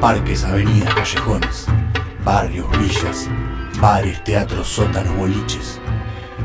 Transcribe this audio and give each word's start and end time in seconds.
Parques, 0.00 0.44
avenidas, 0.44 0.94
callejones, 0.94 1.66
barrios, 2.24 2.66
villas, 2.78 3.28
bares, 3.82 4.24
teatros, 4.24 4.66
sótanos, 4.66 5.14
boliches, 5.14 5.78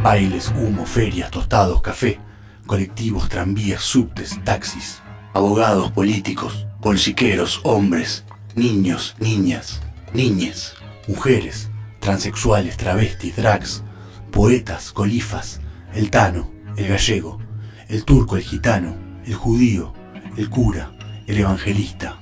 bailes, 0.03 0.51
humo, 0.57 0.85
ferias, 0.85 1.31
tostados, 1.31 1.81
café, 1.81 2.19
colectivos, 2.67 3.29
tranvías, 3.29 3.81
subtes, 3.81 4.37
taxis, 4.43 5.01
abogados, 5.33 5.89
políticos, 5.93 6.67
bolsiqueros, 6.81 7.61
hombres, 7.63 8.25
niños, 8.55 9.15
niñas, 9.19 9.79
niñes, 10.13 10.73
mujeres, 11.07 11.69
transexuales, 12.01 12.75
travestis, 12.75 13.37
drags, 13.37 13.83
poetas, 14.31 14.91
colifas, 14.91 15.61
el 15.93 16.11
tano, 16.11 16.51
el 16.75 16.89
gallego, 16.89 17.39
el 17.87 18.03
turco, 18.03 18.35
el 18.35 18.43
gitano, 18.43 18.97
el 19.25 19.33
judío, 19.33 19.93
el 20.35 20.49
cura, 20.49 20.91
el 21.25 21.37
evangelista. 21.37 22.19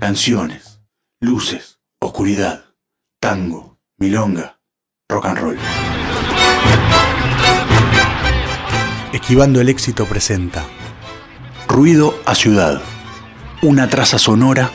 Canciones, 0.00 0.80
luces, 1.20 1.80
oscuridad, 2.00 2.66
tango, 3.20 3.78
milonga, 3.98 4.60
rock 5.08 5.26
and 5.26 5.38
roll. 5.38 5.58
Esquivando 9.12 9.60
el 9.60 9.68
éxito 9.68 10.04
presenta 10.04 10.62
Ruido 11.66 12.14
a 12.26 12.36
Ciudad, 12.36 12.80
una 13.60 13.88
traza 13.88 14.20
sonora 14.20 14.70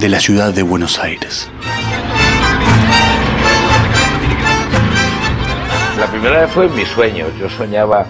de 0.00 0.08
la 0.08 0.20
ciudad 0.20 0.54
de 0.54 0.62
Buenos 0.62 0.98
Aires. 0.98 1.50
La 5.98 6.06
primera 6.10 6.40
vez 6.40 6.50
fue 6.50 6.70
mi 6.70 6.86
sueño. 6.86 7.26
Yo 7.38 7.50
soñaba 7.50 8.06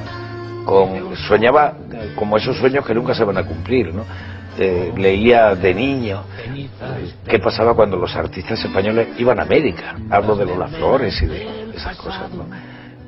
con 0.64 1.16
soñaba 1.26 1.74
como 2.14 2.36
esos 2.36 2.56
sueños 2.58 2.86
que 2.86 2.94
nunca 2.94 3.14
se 3.14 3.24
van 3.24 3.38
a 3.38 3.44
cumplir, 3.44 3.92
¿no? 3.92 4.04
Eh, 4.58 4.92
leía 4.97 5.55
de 5.55 5.75
niño 5.75 6.25
qué 7.27 7.39
pasaba 7.39 7.75
cuando 7.75 7.97
los 7.97 8.14
artistas 8.14 8.62
españoles 8.62 9.09
iban 9.19 9.39
a 9.41 9.44
América. 9.44 9.94
Hablo 10.11 10.36
de 10.36 10.44
Lola 10.44 10.69
Flores 10.69 11.22
y 11.22 11.27
de 11.27 11.70
esas 11.75 11.97
cosas, 11.97 12.31
¿no? 12.34 12.44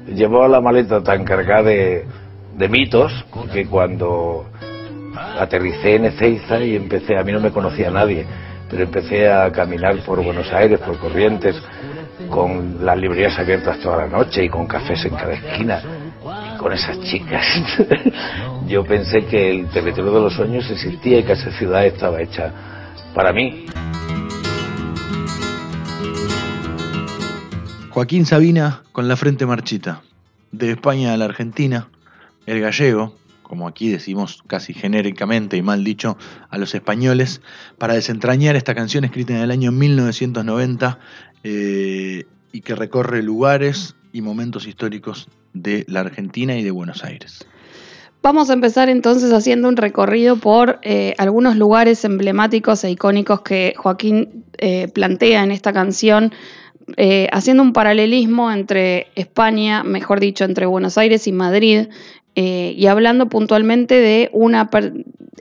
Llevaba 0.07 0.49
la 0.49 0.63
maleta 0.63 1.03
tan 1.03 1.25
cargada 1.25 1.65
de, 1.65 2.07
mitos 2.71 3.13
que 3.53 3.67
cuando 3.67 4.47
aterricé 5.39 5.97
en 5.97 6.07
Ezeiza 6.07 6.61
y 6.61 6.77
empecé, 6.77 7.19
a 7.19 7.23
mí 7.23 7.33
no 7.33 7.41
me 7.41 7.51
conocía 7.51 7.91
nadie, 7.91 8.25
pero 8.71 8.85
empecé 8.85 9.31
a 9.31 9.51
caminar 9.51 9.97
por 9.99 10.23
Buenos 10.25 10.51
Aires, 10.51 10.81
por 10.81 10.99
Corrientes, 10.99 11.61
con 12.31 12.85
las 12.85 12.97
librerías 12.97 13.39
abiertas 13.39 13.79
toda 13.81 13.99
la 13.99 14.07
noche 14.07 14.45
y 14.45 14.49
con 14.49 14.67
cafés 14.67 15.05
en 15.05 15.15
cada 15.15 15.33
esquina 15.35 15.83
con 16.65 16.73
esas 16.73 16.99
chicas. 17.03 17.45
Yo 18.67 18.85
pensé 18.85 19.27
que 19.27 19.51
el 19.51 19.69
territorio 19.69 20.13
de 20.13 20.21
los 20.23 20.33
sueños 20.33 20.65
existía 20.71 21.19
y 21.19 21.23
que 21.23 21.33
esa 21.33 21.53
ciudad 21.59 21.85
estaba 21.85 22.23
hecha 22.23 22.55
para 23.15 23.35
mí. 23.35 23.67
Joaquín 27.91 28.25
Sabina 28.25 28.83
con 28.93 29.09
la 29.09 29.17
frente 29.17 29.45
marchita. 29.45 30.01
De 30.53 30.71
España 30.71 31.13
a 31.13 31.19
la 31.19 31.27
Argentina, 31.27 31.89
el 32.47 32.61
gallego, 32.61 33.15
como 33.43 33.69
aquí 33.69 33.91
decimos 33.91 34.43
casi 34.47 34.73
genéricamente 34.73 35.59
y 35.59 35.63
mal 35.63 35.85
dicho 35.85 36.17
a 36.49 36.57
los 36.57 36.75
españoles, 36.75 37.43
para 37.77 37.93
desentrañar 37.93 38.57
esta 38.57 38.75
canción 38.75 39.05
escrita 39.05 39.35
en 39.35 39.41
el 39.41 39.51
año 39.51 39.71
1990 39.71 40.99
eh, 41.43 42.25
y 42.53 42.61
que 42.63 42.75
recorre 42.75 43.23
lugares 43.23 43.97
y 44.15 44.23
momentos 44.23 44.67
históricos 44.67 45.29
de 45.53 45.85
la 45.89 46.01
Argentina 46.01 46.57
y 46.57 46.63
de 46.63 46.71
Buenos 46.71 47.05
Aires. 47.05 47.45
Vamos 48.23 48.49
a 48.49 48.55
empezar 48.55 48.89
entonces 48.89 49.33
haciendo 49.33 49.69
un 49.69 49.77
recorrido 49.77 50.37
por 50.37 50.79
eh, 50.83 51.15
algunos 51.19 51.57
lugares 51.57 52.05
emblemáticos 52.05 52.85
e 52.85 52.91
icónicos 52.93 53.43
que 53.43 53.75
Joaquín 53.77 54.45
eh, 54.57 54.89
plantea 54.89 55.43
en 55.43 55.51
esta 55.51 55.73
canción, 55.73 56.33
haciendo 57.33 57.63
un 57.63 57.73
paralelismo 57.73 58.51
entre 58.51 59.09
España, 59.15 59.83
mejor 59.83 60.21
dicho, 60.21 60.45
entre 60.45 60.67
Buenos 60.67 60.99
Aires 60.99 61.27
y 61.27 61.33
Madrid, 61.33 61.89
y 62.35 62.87
hablando 62.87 63.29
puntualmente 63.29 63.95
de 63.95 64.29
una, 64.33 64.69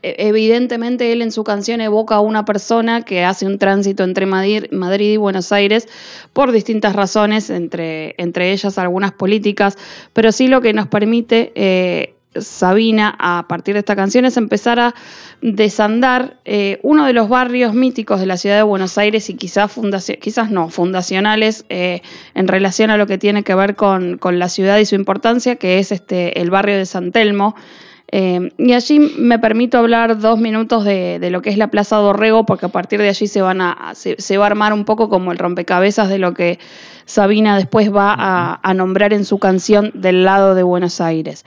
e, 0.04 0.28
evidentemente 0.28 1.12
él 1.12 1.22
en 1.22 1.32
su 1.32 1.44
canción 1.44 1.82
evoca 1.82 2.16
a 2.16 2.20
una 2.20 2.46
persona 2.46 3.02
que 3.04 3.24
hace 3.24 3.48
un 3.48 3.58
tránsito 3.58 4.04
entre 4.04 4.26
Madrid, 4.26 4.66
y 4.70 5.18
Buenos 5.18 5.52
Aires 5.52 5.88
por 6.34 6.52
distintas 6.52 6.94
razones, 6.96 7.50
entre, 7.50 8.14
entre, 8.18 8.52
ellas 8.52 8.78
algunas 8.78 9.14
políticas, 9.14 9.78
pero 10.12 10.32
sí 10.32 10.48
lo 10.48 10.62
que 10.62 10.74
nos 10.74 10.88
permite 10.88 11.52
eh, 11.56 12.13
Sabina 12.36 13.16
a 13.20 13.46
partir 13.48 13.74
de 13.76 13.80
esta 13.80 13.96
canción 13.96 14.26
es 14.26 14.38
empezar 14.38 14.80
a 14.80 14.96
desandar 15.42 16.38
eh, 16.46 16.80
uno 16.84 17.06
de 17.06 17.14
los 17.14 17.30
barrios 17.30 17.74
míticos 17.74 18.20
de 18.20 18.26
la 18.26 18.38
ciudad 18.38 18.58
de 18.58 18.64
Buenos 18.64 18.98
Aires 18.98 19.30
y 19.30 19.36
quizás, 19.36 19.78
quizás 20.22 20.52
no, 20.52 20.70
fundacionales 20.70 21.66
eh, 21.70 22.02
en 22.34 22.48
relación 22.48 22.90
a 22.90 22.98
lo 22.98 23.08
que 23.08 23.18
tiene 23.18 23.44
que 23.44 23.56
ver 23.56 23.76
con, 23.76 24.18
con, 24.18 24.40
la 24.40 24.50
ciudad 24.50 24.78
y 24.78 24.86
su 24.86 24.96
importancia, 24.96 25.56
que 25.56 25.80
es 25.80 25.92
este, 25.92 26.40
el 26.42 26.50
barrio 26.50 26.78
de 26.78 26.86
San 26.86 27.12
Telmo. 27.12 27.56
Eh, 28.16 28.52
y 28.60 28.74
allí 28.74 29.00
me 29.00 29.40
permito 29.40 29.80
hablar 29.80 30.20
dos 30.20 30.40
minutos 30.40 30.86
de, 30.86 31.18
lo 31.32 31.42
que 31.42 31.50
es 31.50 31.58
la 31.58 31.72
Plaza 31.72 31.96
Dorrego, 31.96 32.46
porque 32.46 32.68
a 32.68 32.70
partir 32.70 33.02
de 33.02 33.10
allí 33.10 33.26
se, 33.26 33.42
van 33.42 33.60
a, 33.60 33.94
se, 33.96 34.38
va 34.38 34.44
a 34.44 34.48
armar 34.48 34.72
un 34.72 34.86
poco 34.86 35.10
como 35.10 35.32
el 35.32 35.40
rompecabezas 35.40 36.10
de 36.10 36.20
lo 36.20 36.36
que 36.36 36.60
Sabina 37.06 37.58
después 37.58 37.92
va 37.92 38.14
a, 38.62 38.74
nombrar 38.76 39.14
en 39.14 39.26
su 39.26 39.40
canción 39.40 39.90
Del 39.96 40.26
lado 40.26 40.54
de 40.54 40.62
Buenos 40.62 41.02
Aires. 41.02 41.44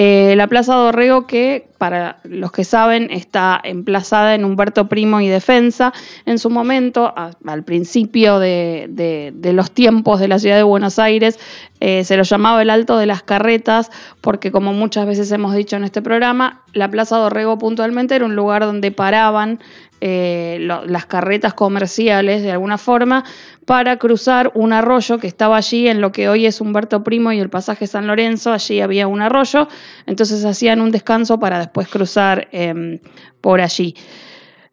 Eh, 0.00 0.34
la 0.36 0.46
Plaza 0.46 0.76
Dorrego, 0.76 1.26
que 1.26 1.70
para 1.76 2.20
los 2.22 2.52
que 2.52 2.62
saben, 2.62 3.10
está 3.10 3.60
emplazada 3.64 4.36
en 4.36 4.44
Humberto 4.44 4.88
Primo 4.88 5.20
y 5.20 5.26
Defensa. 5.26 5.92
En 6.24 6.38
su 6.38 6.50
momento, 6.50 7.12
al 7.16 7.64
principio 7.64 8.38
de, 8.38 9.32
los 9.52 9.72
tiempos 9.72 10.20
de 10.20 10.28
la 10.28 10.38
ciudad 10.38 10.54
de 10.54 10.62
Buenos 10.62 11.00
Aires, 11.00 11.40
eh, 11.80 12.04
se 12.04 12.16
lo 12.16 12.22
llamaba 12.22 12.62
el 12.62 12.70
Alto 12.70 12.96
de 12.96 13.06
las 13.06 13.24
Carretas, 13.24 13.90
porque 14.20 14.52
como 14.52 14.72
muchas 14.72 15.04
veces 15.04 15.32
hemos 15.32 15.52
dicho 15.56 15.74
en 15.74 15.82
este 15.82 16.00
programa, 16.00 16.62
la 16.74 16.88
Plaza 16.88 17.16
Dorrego 17.16 17.58
puntualmente 17.58 18.14
era 18.14 18.24
un 18.24 18.36
lugar 18.36 18.62
donde 18.62 18.92
paraban 18.92 19.58
eh, 20.00 20.58
las 20.60 21.06
carretas 21.06 21.54
comerciales 21.54 22.44
de 22.44 22.52
alguna 22.52 22.78
forma 22.78 23.24
para 23.68 23.98
cruzar 23.98 24.50
un 24.54 24.72
arroyo 24.72 25.18
que 25.18 25.26
estaba 25.26 25.58
allí 25.58 25.88
en 25.88 26.00
lo 26.00 26.10
que 26.10 26.30
hoy 26.30 26.46
es 26.46 26.62
Humberto 26.62 27.04
Primo 27.04 27.32
y 27.32 27.38
el 27.38 27.50
pasaje 27.50 27.86
San 27.86 28.06
Lorenzo, 28.06 28.50
allí 28.50 28.80
había 28.80 29.06
un 29.06 29.20
arroyo, 29.20 29.68
entonces 30.06 30.42
hacían 30.46 30.80
un 30.80 30.90
descanso 30.90 31.38
para 31.38 31.58
después 31.58 31.86
cruzar 31.86 32.48
em, 32.52 32.98
por 33.42 33.60
allí. 33.60 33.94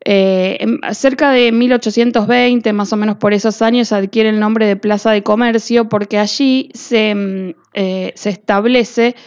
Eh, 0.05 0.65
cerca 0.93 1.31
de 1.31 1.51
1820, 1.51 2.71
más 2.71 2.93
o 2.93 2.95
menos 2.95 3.17
por 3.17 3.33
esos 3.33 3.61
años, 3.61 3.91
adquiere 3.91 4.29
el 4.29 4.39
nombre 4.39 4.65
de 4.65 4.77
Plaza 4.77 5.11
de 5.11 5.23
Comercio 5.23 5.89
porque 5.89 6.17
allí 6.17 6.69
se, 6.73 7.09
em, 7.09 7.53
eh, 7.73 8.13
se 8.15 8.29
establece 8.29 9.17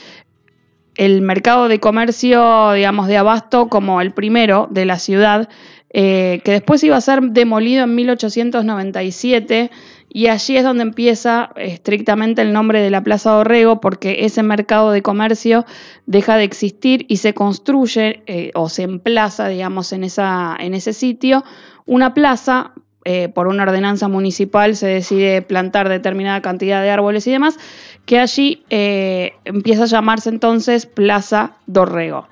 el 0.95 1.21
mercado 1.21 1.69
de 1.69 1.79
comercio, 1.79 2.73
digamos, 2.73 3.06
de 3.06 3.19
abasto 3.19 3.69
como 3.69 4.00
el 4.00 4.12
primero 4.12 4.67
de 4.71 4.87
la 4.87 4.99
ciudad 4.99 5.50
eh, 5.91 6.43
que 6.44 6.53
después 6.53 6.84
iba 6.84 6.97
a 6.97 7.00
ser 7.00 7.22
demolido 7.22 7.84
en 7.84 7.94
1897 7.94 9.71
y 10.10 10.26
allí 10.26 10.56
es 10.56 10.65
donde 10.65 10.82
empieza 10.82 11.50
estrictamente 11.56 12.43
el 12.43 12.53
nombre 12.53 12.82
de 12.82 12.91
la 12.91 13.03
Plaza 13.03 13.31
Dorrego 13.31 13.81
porque 13.81 14.26
ese 14.26 14.43
mercado 14.43 14.91
de 14.91 15.00
comercio 15.00 15.65
deja 16.04 16.37
de 16.37 16.44
existir 16.44 17.06
y 17.09 17.19
se 17.19 17.32
construye 17.32 18.22
eh, 18.26 18.50
o 18.54 18.69
se 18.69 18.82
emplaza, 18.82 19.49
digamos, 19.49 19.93
en, 19.93 20.04
esa, 20.04 20.56
en 20.60 20.75
ese 20.75 20.93
sitio 20.93 21.43
una 21.87 22.12
plaza 22.12 22.72
eh, 23.06 23.31
por 23.31 23.47
una 23.47 23.62
ordenanza 23.62 24.09
municipal 24.09 24.76
se 24.76 24.88
decide 24.88 25.40
plantar 25.40 25.88
determinada 25.88 26.43
cantidad 26.43 26.82
de 26.82 26.90
árboles 26.90 27.26
y 27.26 27.31
demás, 27.31 27.56
que 28.05 28.19
allí 28.19 28.62
empieza 28.69 29.85
a 29.85 29.87
llamarse 29.87 30.29
entonces 30.29 30.85
Plaza 30.85 31.56
Dorrego. 31.67 32.29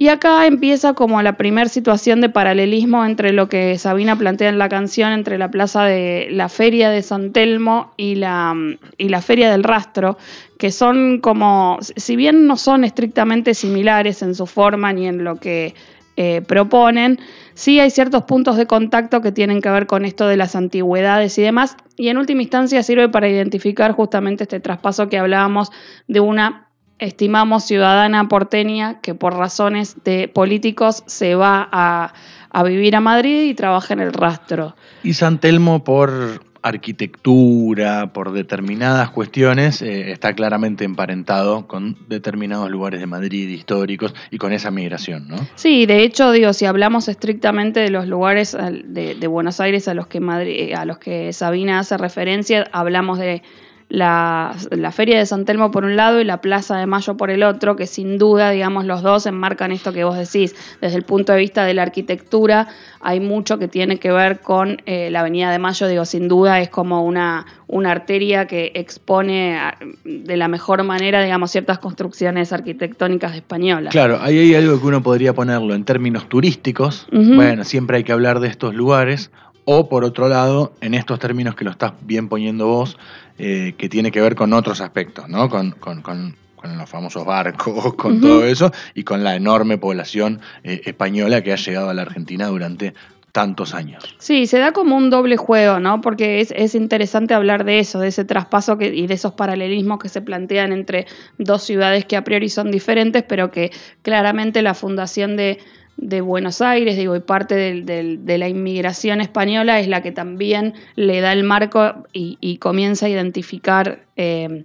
Y 0.00 0.08
acá 0.08 0.46
empieza 0.46 0.94
como 0.94 1.20
la 1.20 1.36
primera 1.36 1.68
situación 1.68 2.22
de 2.22 2.30
paralelismo 2.30 3.04
entre 3.04 3.34
lo 3.34 3.50
que 3.50 3.76
Sabina 3.76 4.16
plantea 4.16 4.48
en 4.48 4.56
la 4.56 4.70
canción, 4.70 5.12
entre 5.12 5.36
la 5.36 5.50
plaza 5.50 5.84
de 5.84 6.28
la 6.30 6.48
feria 6.48 6.88
de 6.88 7.02
San 7.02 7.32
Telmo 7.32 7.92
y 7.98 8.14
la, 8.14 8.54
y 8.96 9.10
la 9.10 9.20
feria 9.20 9.50
del 9.50 9.62
rastro, 9.62 10.16
que 10.56 10.70
son 10.70 11.20
como, 11.20 11.76
si 11.82 12.16
bien 12.16 12.46
no 12.46 12.56
son 12.56 12.84
estrictamente 12.84 13.52
similares 13.52 14.22
en 14.22 14.34
su 14.34 14.46
forma 14.46 14.90
ni 14.94 15.06
en 15.06 15.22
lo 15.22 15.36
que 15.36 15.74
eh, 16.16 16.40
proponen, 16.48 17.18
sí 17.52 17.78
hay 17.78 17.90
ciertos 17.90 18.22
puntos 18.22 18.56
de 18.56 18.66
contacto 18.66 19.20
que 19.20 19.32
tienen 19.32 19.60
que 19.60 19.68
ver 19.68 19.86
con 19.86 20.06
esto 20.06 20.26
de 20.26 20.38
las 20.38 20.56
antigüedades 20.56 21.36
y 21.36 21.42
demás, 21.42 21.76
y 21.98 22.08
en 22.08 22.16
última 22.16 22.40
instancia 22.40 22.82
sirve 22.82 23.10
para 23.10 23.28
identificar 23.28 23.92
justamente 23.92 24.44
este 24.44 24.60
traspaso 24.60 25.10
que 25.10 25.18
hablábamos 25.18 25.70
de 26.08 26.20
una 26.20 26.69
estimamos 27.00 27.64
ciudadana 27.64 28.28
porteña 28.28 29.00
que 29.00 29.14
por 29.14 29.34
razones 29.34 29.96
de 30.04 30.28
políticos 30.28 31.02
se 31.06 31.34
va 31.34 31.68
a, 31.72 32.12
vivir 32.64 32.94
a 32.94 33.00
Madrid 33.00 33.48
y 33.48 33.54
trabaja 33.54 33.94
en 33.94 34.00
el 34.00 34.12
rastro. 34.12 34.76
Y 35.02 35.14
San 35.14 35.38
Telmo 35.38 35.82
por 35.82 36.10
arquitectura, 36.62 38.12
por 38.12 38.32
determinadas 38.32 39.08
cuestiones, 39.10 39.80
eh, 39.80 40.12
está 40.12 40.34
claramente 40.34 40.84
emparentado 40.84 41.66
con 41.66 41.96
determinados 42.08 42.70
lugares 42.70 43.00
de 43.00 43.06
Madrid 43.06 43.48
históricos 43.48 44.14
y 44.30 44.36
con 44.36 44.52
esa 44.52 44.70
migración, 44.70 45.26
¿no? 45.26 45.36
Sí, 45.54 45.86
de 45.86 46.02
hecho, 46.02 46.30
digo, 46.32 46.52
si 46.52 46.66
hablamos 46.66 47.08
estrictamente 47.08 47.80
de 47.80 47.88
los 47.88 48.06
lugares 48.06 48.54
de, 48.84 49.14
de 49.14 49.26
Buenos 49.26 49.58
Aires 49.60 49.88
a 49.88 49.94
los 49.94 50.06
que 50.06 50.20
Madrid, 50.20 50.74
a 50.74 50.84
los 50.84 50.98
que 50.98 51.32
Sabina 51.32 51.78
hace 51.78 51.96
referencia, 51.96 52.68
hablamos 52.72 53.18
de 53.18 53.42
la, 53.90 54.54
Feria 54.92 55.18
de 55.18 55.26
San 55.26 55.44
Telmo 55.44 55.70
por 55.70 55.84
un 55.84 55.96
lado 55.96 56.20
y 56.20 56.24
la 56.24 56.40
Plaza 56.40 56.76
de 56.78 56.86
Mayo 56.86 57.16
por 57.16 57.30
el 57.30 57.42
otro, 57.42 57.76
que 57.76 57.86
sin 57.86 58.18
duda, 58.18 58.50
digamos, 58.50 58.86
los 58.86 59.02
dos 59.02 59.26
enmarcan 59.26 59.72
esto 59.72 59.92
que 59.92 60.04
vos 60.04 60.16
decís. 60.16 60.54
Desde 60.80 60.96
el 60.96 61.02
punto 61.02 61.32
de 61.32 61.38
vista 61.38 61.64
de 61.64 61.74
la 61.74 61.82
arquitectura, 61.82 62.68
hay 63.00 63.20
mucho 63.20 63.58
que 63.58 63.68
tiene 63.68 63.98
que 63.98 64.12
ver 64.12 64.40
con 64.40 64.80
eh, 64.86 65.10
la 65.10 65.20
Avenida 65.20 65.50
de 65.50 65.58
Mayo, 65.58 65.88
digo, 65.88 66.04
sin 66.04 66.28
duda 66.28 66.60
es 66.60 66.70
como 66.70 67.04
una, 67.04 67.46
una 67.66 67.90
arteria 67.90 68.46
que 68.46 68.72
expone 68.74 69.58
de 70.04 70.36
la 70.36 70.48
mejor 70.48 70.82
manera, 70.84 71.22
digamos, 71.22 71.50
ciertas 71.50 71.78
construcciones 71.78 72.52
arquitectónicas 72.52 73.34
españolas. 73.34 73.92
Claro, 73.92 74.18
ahí 74.22 74.38
hay 74.38 74.54
algo 74.54 74.80
que 74.80 74.86
uno 74.86 75.02
podría 75.02 75.34
ponerlo 75.34 75.74
en 75.74 75.84
términos 75.84 76.28
turísticos. 76.28 77.06
Bueno, 77.10 77.64
siempre 77.64 77.98
hay 77.98 78.04
que 78.04 78.12
hablar 78.12 78.40
de 78.40 78.48
estos 78.48 78.74
lugares. 78.74 79.30
O 79.72 79.88
por 79.88 80.04
otro 80.04 80.28
lado, 80.28 80.72
en 80.80 80.94
estos 80.94 81.18
términos 81.18 81.54
que 81.54 81.64
lo 81.64 81.70
estás 81.70 81.92
bien 82.02 82.28
poniendo 82.28 82.66
vos, 82.66 82.96
eh, 83.42 83.74
que 83.78 83.88
tiene 83.88 84.10
que 84.10 84.20
ver 84.20 84.34
con 84.34 84.52
otros 84.52 84.82
aspectos, 84.82 85.26
¿no? 85.26 85.48
Con, 85.48 85.74
los 86.62 86.90
famosos 86.90 87.24
barcos, 87.24 87.94
con 87.96 88.20
todo 88.20 88.44
eso, 88.44 88.70
y 88.94 89.02
con 89.02 89.24
la 89.24 89.34
enorme 89.34 89.78
población 89.78 90.42
eh, 90.62 90.82
española 90.84 91.42
que 91.42 91.54
ha 91.54 91.56
llegado 91.56 91.88
a 91.88 91.94
la 91.94 92.02
Argentina 92.02 92.48
durante 92.48 92.92
tantos 93.32 93.72
años. 93.72 94.04
Sí, 94.18 94.46
se 94.46 94.58
da 94.58 94.72
como 94.72 94.94
un 94.94 95.08
doble 95.08 95.38
juego, 95.38 95.80
¿no? 95.80 96.02
Porque 96.02 96.40
es, 96.40 96.74
interesante 96.74 97.32
hablar 97.32 97.64
de 97.64 97.78
eso, 97.78 97.98
de 97.98 98.08
ese 98.08 98.26
traspaso 98.26 98.76
que, 98.76 98.88
y 98.94 99.06
de 99.06 99.14
esos 99.14 99.32
paralelismos 99.32 100.00
que 100.00 100.10
se 100.10 100.20
plantean 100.20 100.72
entre 100.72 101.06
dos 101.38 101.62
ciudades 101.62 102.04
que 102.04 102.16
a 102.16 102.24
priori 102.24 102.50
son 102.50 102.70
diferentes, 102.70 103.22
pero 103.22 103.50
que 103.50 103.70
claramente 104.02 104.60
la 104.60 104.74
fundación 104.74 105.38
de, 105.38 105.60
de 105.96 106.20
Buenos 106.20 106.62
Aires, 106.62 106.96
digo, 106.96 107.14
y 107.14 107.20
parte 107.20 107.54
de 107.54 108.38
la 108.38 108.48
inmigración 108.48 109.20
española 109.20 109.80
es 109.80 109.88
la 109.88 110.02
que 110.02 110.12
también 110.12 110.74
le 110.96 111.20
da 111.20 111.32
el 111.32 111.44
marco 111.44 112.06
y, 112.12 112.56
comienza 112.58 113.06
a 113.06 113.08
identificar 113.08 114.00
eh, 114.16 114.64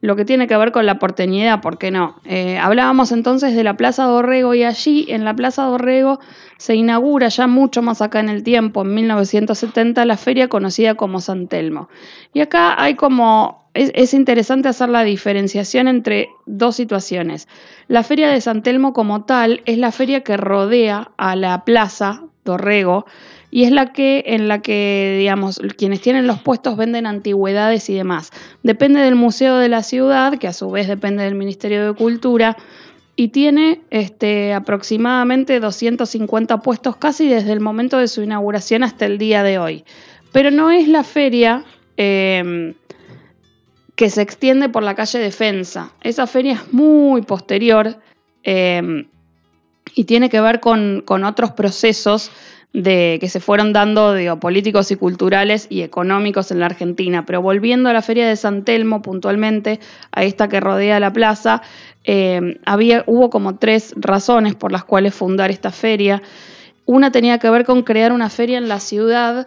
lo 0.00 0.14
que 0.14 0.24
tiene 0.24 0.46
que 0.46 0.56
ver 0.56 0.70
con 0.70 0.86
la 0.86 0.98
porteñidad, 0.98 1.60
¿por 1.60 1.78
qué 1.78 1.90
no? 1.90 2.20
Eh, 2.24 2.56
hablábamos 2.58 3.10
entonces 3.10 3.54
de 3.56 3.64
la 3.64 3.76
Plaza 3.76 4.04
Dorrego 4.04 4.54
y 4.54 4.62
allí 4.62 5.06
en 5.08 5.24
la 5.24 5.34
Plaza 5.34 5.64
Dorrego 5.64 6.20
se 6.56 6.76
inaugura 6.76 7.28
ya 7.28 7.46
mucho 7.46 7.82
más 7.82 8.00
acá 8.00 8.20
en 8.20 8.28
el 8.28 8.42
tiempo, 8.44 8.82
en 8.82 8.94
1970, 8.94 10.04
la 10.04 10.16
feria 10.16 10.48
conocida 10.48 10.94
como 10.94 11.20
San 11.20 11.48
Telmo. 11.48 11.88
Y 12.32 12.40
acá 12.40 12.80
hay 12.80 12.94
como 12.94 13.68
es, 13.74 14.14
interesante 14.14 14.68
hacer 14.68 14.88
la 14.88 15.04
diferenciación 15.04 15.88
entre 15.88 16.30
dos 16.46 16.76
situaciones. 16.76 17.48
La 17.86 18.02
feria 18.02 18.28
de 18.28 18.40
San 18.40 18.62
Telmo 18.62 18.92
como 18.92 19.24
tal 19.24 19.62
es 19.66 19.78
la 19.78 19.92
feria 19.92 20.22
que 20.22 20.36
rodea 20.36 21.12
a 21.16 21.36
la 21.36 21.64
plaza 21.64 22.22
Dorrego 22.44 23.06
y 23.50 23.64
es 23.64 23.72
la 23.72 23.92
que 23.92 24.24
en 24.26 24.48
la 24.48 24.60
que 24.60 25.16
digamos 25.18 25.60
quienes 25.76 26.00
tienen 26.00 26.26
los 26.26 26.40
puestos 26.40 26.76
venden 26.76 27.06
antigüedades 27.06 27.88
y 27.88 27.94
demás. 27.94 28.30
Depende 28.62 29.00
del 29.00 29.14
museo 29.14 29.56
de 29.56 29.68
la 29.68 29.82
ciudad, 29.82 30.38
que 30.38 30.48
a 30.48 30.52
su 30.52 30.70
vez 30.70 30.88
depende 30.88 31.24
del 31.24 31.34
Ministerio 31.34 31.86
de 31.86 31.94
Cultura 31.94 32.56
y 33.16 33.28
tiene 33.28 33.80
este, 33.90 34.54
aproximadamente 34.54 35.60
250 35.60 36.58
puestos 36.58 36.96
casi 36.96 37.28
desde 37.28 37.52
el 37.52 37.60
momento 37.60 37.98
de 37.98 38.08
su 38.08 38.22
inauguración 38.22 38.84
hasta 38.84 39.06
el 39.06 39.18
día 39.18 39.42
de 39.42 39.58
hoy. 39.58 39.84
Pero 40.32 40.50
no 40.50 40.70
es 40.70 40.86
la 40.88 41.02
feria 41.02 41.64
eh, 41.96 42.74
que 43.96 44.10
se 44.10 44.22
extiende 44.22 44.68
por 44.68 44.84
la 44.84 44.94
calle 44.94 45.18
Defensa. 45.18 45.92
Esa 46.02 46.28
feria 46.28 46.52
es 46.52 46.72
muy 46.72 47.22
posterior 47.22 47.98
eh, 48.44 49.06
y 49.96 50.04
tiene 50.04 50.30
que 50.30 50.40
ver 50.40 50.60
con, 50.60 51.04
otros 51.24 51.50
procesos 51.50 52.30
de, 52.72 53.18
que 53.20 53.28
se 53.28 53.40
fueron 53.40 53.72
dando 53.72 54.14
políticos 54.40 54.90
y 54.90 54.96
culturales 54.96 55.66
y 55.70 55.82
económicos 55.82 56.50
en 56.50 56.60
la 56.60 56.66
Argentina. 56.66 57.24
Pero 57.26 57.42
volviendo 57.42 57.88
a 57.88 57.92
la 57.92 58.02
feria 58.02 58.28
de 58.28 58.36
San 58.36 58.64
Telmo 58.64 59.02
puntualmente, 59.02 59.80
a 60.12 60.24
esta 60.24 60.48
que 60.48 60.60
rodea 60.60 61.00
la 61.00 61.12
plaza, 61.12 61.62
eh, 62.04 62.58
había, 62.64 63.04
hubo 63.06 63.30
como 63.30 63.56
tres 63.56 63.94
razones 63.96 64.54
por 64.54 64.72
las 64.72 64.84
cuales 64.84 65.14
fundar 65.14 65.50
esta 65.50 65.70
feria. 65.70 66.22
Una 66.84 67.10
tenía 67.10 67.38
que 67.38 67.50
ver 67.50 67.64
con 67.64 67.82
crear 67.82 68.12
una 68.12 68.30
feria 68.30 68.58
en 68.58 68.68
la 68.68 68.80
ciudad 68.80 69.46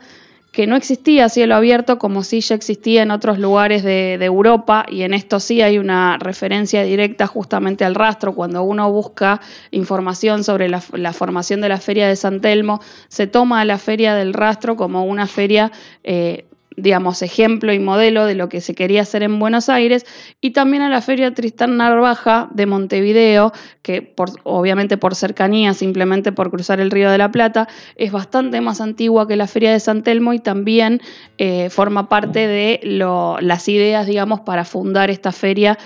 que 0.52 0.68
no 0.68 0.76
existía 0.76 1.30
cielo 1.30 1.56
abierto 1.56 1.98
como 1.98 2.24
sí 2.24 2.42
ya 2.42 2.56
existía 2.56 3.04
en 3.04 3.12
otros 3.12 3.40
lugares 3.40 3.84
de, 3.84 4.14
Europa 4.22 4.86
y 4.88 5.04
en 5.04 5.14
esto 5.14 5.40
sí 5.40 5.62
hay 5.62 5.78
una 5.78 6.18
referencia 6.18 6.84
directa 6.84 7.26
justamente 7.26 7.86
al 7.86 7.96
rastro. 7.96 8.36
Cuando 8.36 8.64
uno 8.64 8.92
busca 8.92 9.40
información 9.72 10.44
sobre 10.44 10.68
la, 10.70 10.82
formación 11.14 11.62
de 11.62 11.70
la 11.70 11.78
feria 11.78 12.08
de 12.08 12.16
San 12.16 12.42
Telmo, 12.42 12.82
se 13.08 13.28
toma 13.28 13.62
a 13.62 13.66
la 13.66 13.78
feria 13.78 14.14
del 14.14 14.34
rastro 14.34 14.76
como 14.76 15.06
una 15.06 15.26
feria 15.26 15.72
eh, 16.04 16.46
digamos, 16.82 17.22
ejemplo 17.22 17.74
y 17.74 17.80
modelo 17.80 18.26
de 18.26 18.36
lo 18.36 18.50
que 18.50 18.62
se 18.62 18.76
quería 18.76 19.04
hacer 19.04 19.24
en 19.24 19.40
Buenos 19.40 19.70
Aires, 19.70 20.06
y 20.42 20.52
también 20.52 20.84
a 20.84 20.90
la 20.90 21.02
Feria 21.02 21.34
Tristán 21.34 21.78
Narvaja 21.78 22.50
de 22.52 22.66
Montevideo, 22.66 23.54
que 23.82 24.02
por, 24.02 24.30
obviamente 24.44 24.98
por 24.98 25.16
cercanía, 25.16 25.74
simplemente 25.74 26.32
por 26.32 26.52
cruzar 26.52 26.80
el 26.80 26.92
Río 26.92 27.10
de 27.12 27.18
la 27.18 27.32
Plata, 27.32 27.68
es 27.96 28.12
bastante 28.12 28.62
más 28.62 28.82
antigua 28.82 29.28
que 29.28 29.36
la 29.36 29.48
Feria 29.48 29.72
de 29.72 29.80
San 29.80 30.04
Telmo 30.04 30.34
y 30.34 30.40
también 30.40 31.02
eh, 31.38 31.70
forma 31.70 32.10
parte 32.10 32.48
de 32.48 32.80
las 32.84 33.68
ideas, 33.68 34.08
digamos, 34.08 34.42
para 34.42 34.66
fundar 34.66 35.10
esta 35.10 35.32
feria 35.32 35.78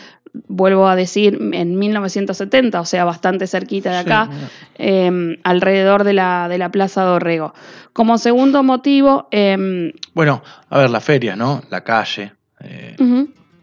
vuelvo 0.47 0.87
a 0.87 0.95
decir, 0.95 1.39
en 1.53 1.77
1970, 1.77 2.79
o 2.79 2.85
sea, 2.85 3.05
bastante 3.05 3.47
cerquita 3.47 3.91
de 3.91 3.97
acá, 3.97 4.29
em, 4.75 5.37
alrededor 5.43 6.03
de 6.03 6.13
la, 6.13 6.47
de 6.49 6.57
la 6.57 6.69
Plaza 6.69 7.03
Dorrego. 7.03 7.53
Como 7.93 8.17
segundo 8.17 8.63
motivo... 8.63 9.27
Em, 9.31 9.91
bueno, 10.13 10.43
a 10.69 10.79
ver, 10.79 10.89
la 10.89 11.01
feria, 11.01 11.35
¿no? 11.35 11.61
La 11.69 11.83
calle. 11.83 12.33
Eh, 12.61 12.95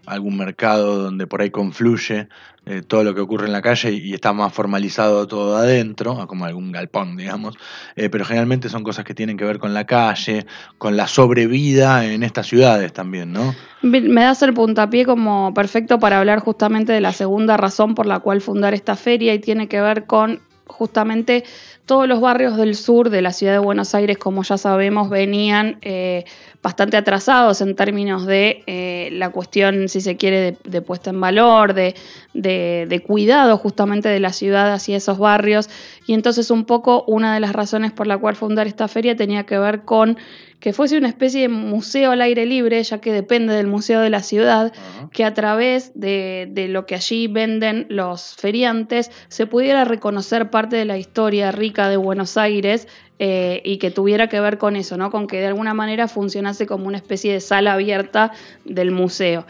algún 0.06 0.36
mercado 0.36 1.02
donde 1.02 1.26
por 1.26 1.42
ahí 1.42 1.50
confluye 1.50 2.28
eh, 2.64 2.82
todo 2.86 3.02
lo 3.02 3.14
que 3.14 3.20
ocurre 3.20 3.46
en 3.46 3.52
la 3.52 3.62
calle 3.62 3.90
y 3.92 4.14
está 4.14 4.32
más 4.32 4.52
formalizado 4.52 5.26
todo 5.26 5.56
adentro, 5.56 6.26
como 6.28 6.44
algún 6.44 6.70
galpón, 6.70 7.16
digamos, 7.16 7.56
eh, 7.96 8.08
pero 8.08 8.24
generalmente 8.24 8.68
son 8.68 8.84
cosas 8.84 9.04
que 9.04 9.14
tienen 9.14 9.36
que 9.36 9.44
ver 9.44 9.58
con 9.58 9.74
la 9.74 9.84
calle, 9.84 10.46
con 10.78 10.96
la 10.96 11.08
sobrevida 11.08 12.04
en 12.04 12.22
estas 12.22 12.46
ciudades 12.46 12.92
también, 12.92 13.32
¿no? 13.32 13.54
Me 13.82 14.22
das 14.22 14.42
el 14.42 14.54
puntapié 14.54 15.04
como 15.04 15.52
perfecto 15.54 15.98
para 15.98 16.20
hablar 16.20 16.38
justamente 16.38 16.92
de 16.92 17.00
la 17.00 17.12
segunda 17.12 17.56
razón 17.56 17.96
por 17.96 18.06
la 18.06 18.20
cual 18.20 18.40
fundar 18.40 18.74
esta 18.74 18.94
feria 18.94 19.34
y 19.34 19.40
tiene 19.40 19.66
que 19.66 19.80
ver 19.80 20.06
con 20.06 20.40
justamente 20.66 21.44
todos 21.92 22.08
los 22.08 22.22
barrios 22.22 22.56
del 22.56 22.74
sur 22.74 23.10
de 23.10 23.20
la 23.20 23.34
ciudad 23.34 23.52
de 23.52 23.58
Buenos 23.58 23.94
Aires, 23.94 24.16
como 24.16 24.42
ya 24.44 24.56
sabemos, 24.56 25.10
venían 25.10 25.76
eh, 25.82 26.24
bastante 26.62 26.96
atrasados 26.96 27.60
en 27.60 27.76
términos 27.76 28.24
de 28.24 28.62
eh, 28.66 29.10
la 29.12 29.28
cuestión, 29.28 29.90
si 29.90 30.00
se 30.00 30.16
quiere, 30.16 30.56
de, 30.64 30.80
puesta 30.80 31.10
en 31.10 31.20
valor, 31.20 31.74
de, 31.74 31.94
de, 32.32 33.00
cuidado 33.06 33.58
justamente 33.58 34.08
de 34.08 34.20
la 34.20 34.32
ciudad 34.32 34.72
hacia 34.72 34.96
esos 34.96 35.18
barrios. 35.18 35.68
Y 36.06 36.14
entonces 36.14 36.50
un 36.50 36.64
poco 36.64 37.04
una 37.06 37.34
de 37.34 37.40
las 37.40 37.52
razones 37.52 37.92
por 37.92 38.06
la 38.06 38.16
cual 38.16 38.36
fundar 38.36 38.66
esta 38.66 38.88
feria 38.88 39.14
tenía 39.16 39.44
que 39.44 39.58
ver 39.58 39.82
con 39.82 40.16
que 40.60 40.72
fuese 40.72 40.96
una 40.96 41.08
especie 41.08 41.40
de 41.40 41.48
museo 41.48 42.12
al 42.12 42.22
aire 42.22 42.46
libre, 42.46 42.80
ya 42.84 43.00
que 43.00 43.12
depende 43.12 43.52
del 43.52 43.66
museo 43.66 44.00
de 44.00 44.10
la 44.10 44.22
ciudad, 44.22 44.72
que 45.10 45.24
a 45.24 45.34
través 45.34 45.90
de, 45.96 46.48
de, 46.52 46.68
lo 46.68 46.86
que 46.86 46.94
allí 46.94 47.26
venden 47.26 47.86
los 47.88 48.36
feriantes 48.36 49.10
se 49.26 49.48
pudiera 49.48 49.84
reconocer 49.84 50.50
parte 50.50 50.76
de 50.76 50.84
la 50.84 50.98
historia 50.98 51.50
rica 51.50 51.81
de 51.88 51.96
Buenos 51.96 52.36
Aires 52.36 52.88
eh, 53.18 53.62
y 53.64 53.78
que 53.78 53.90
tuviera 53.90 54.28
que 54.28 54.40
ver 54.40 54.58
con 54.58 54.76
eso, 54.76 54.96
¿no? 54.96 55.10
con 55.10 55.26
que 55.26 55.40
de 55.40 55.46
alguna 55.46 55.74
manera 55.74 56.08
funcionase 56.08 56.66
como 56.66 56.86
una 56.86 56.96
especie 56.96 57.32
de 57.32 57.40
sala 57.40 57.74
abierta 57.74 58.32
del 58.64 58.90
museo. 58.90 59.44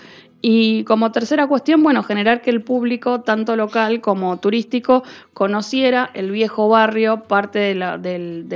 Y 0.44 0.82
como 0.84 1.12
tercera 1.12 1.46
cuestión, 1.46 1.84
bueno, 1.84 2.02
generar 2.02 2.42
que 2.42 2.50
el 2.50 2.62
público, 2.62 3.20
tanto 3.20 3.54
local 3.54 4.00
como 4.00 4.36
turístico, 4.38 5.04
conociera 5.34 6.10
el 6.14 6.32
viejo 6.32 6.68
barrio, 6.68 7.22
parte 7.28 7.60
de, 7.60 7.74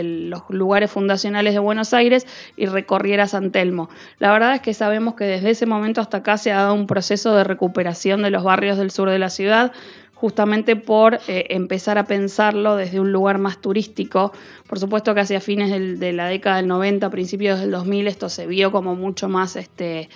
los 0.03 0.43
lugares 0.49 0.91
fundacionales 0.91 1.55
de 1.55 1.61
Buenos 1.61 1.95
Aires 1.95 2.27
y 2.57 2.67
recorriera 2.67 3.29
San 3.29 3.53
Telmo. 3.53 3.89
La 4.19 4.33
verdad 4.33 4.57
es 4.57 4.63
que 4.63 4.75
sabemos 4.75 5.15
que 5.15 5.25
desde 5.25 5.51
ese 5.51 5.67
momento 5.67 6.01
hasta 6.01 6.19
acá 6.19 6.39
se 6.39 6.51
ha 6.51 6.57
dado 6.57 6.75
un 6.75 6.89
proceso 6.89 7.37
de 7.37 7.45
recuperación 7.45 8.21
de 8.23 8.31
los 8.31 8.43
barrios 8.43 8.79
del 8.79 8.91
sur 8.91 9.09
de 9.09 9.21
la 9.21 9.31
ciudad 9.31 9.73
justamente 10.17 10.77
por 10.77 11.21
eh, 11.29 11.47
empezar 11.51 11.99
a 11.99 12.07
pensarlo 12.07 12.75
desde 12.75 12.99
un 12.99 13.13
lugar 13.13 13.39
más 13.39 13.61
turístico. 13.61 14.33
Por 14.67 14.81
supuesto 14.81 15.15
que 15.15 15.21
hacia 15.21 15.41
fines 15.41 16.01
de 16.01 16.13
la 16.13 16.27
década 16.27 16.57
del 16.57 16.67
90, 16.69 17.11
principios 17.11 17.61
del 17.61 17.71
2000, 17.71 18.09
esto 18.09 18.29
se 18.31 18.47
vio 18.47 18.73
como 18.73 18.97
mucho 18.97 19.29
más 19.29 19.57
este, 19.57 20.09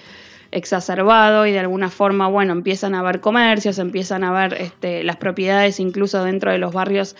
exacerbado 0.52 1.46
y 1.46 1.52
de 1.52 1.60
alguna 1.60 1.90
forma, 1.90 2.28
bueno, 2.28 2.54
empiezan 2.54 2.94
a 2.94 3.00
haber 3.00 3.20
comercios, 3.20 3.78
empiezan 3.78 4.24
a 4.24 4.30
haber 4.30 4.54
este, 4.54 5.04
las 5.04 5.16
propiedades 5.16 5.78
incluso 5.80 6.24
dentro 6.24 6.50
de 6.50 6.58
los 6.58 6.72
barrios 6.72 7.14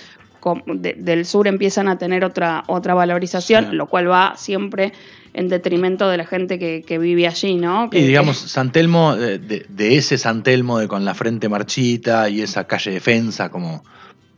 de- 0.66 0.94
del 0.94 1.24
sur 1.26 1.46
empiezan 1.48 1.88
a 1.88 1.98
tener 1.98 2.24
otra, 2.24 2.64
otra 2.66 2.94
valorización, 2.94 3.70
Sí. 3.70 3.76
lo 3.76 3.86
cual 3.86 4.10
va 4.10 4.34
siempre 4.36 4.92
en 5.32 5.48
detrimento 5.48 6.08
de 6.08 6.16
la 6.16 6.26
gente 6.26 6.58
que, 6.58 6.82
que 6.86 6.98
vive 6.98 7.26
allí, 7.28 7.54
¿no? 7.54 7.88
Que- 7.90 8.00
Y 8.00 8.06
digamos, 8.06 8.38
San 8.38 8.72
Telmo, 8.72 9.14
de, 9.16 9.66
ese 9.96 10.18
San 10.18 10.42
Telmo 10.42 10.78
de 10.78 10.88
con 10.88 11.04
la 11.04 11.14
frente 11.14 11.48
marchita 11.48 12.28
y 12.28 12.40
esa 12.42 12.64
calle 12.66 12.90
defensa 12.90 13.48
como, 13.48 13.84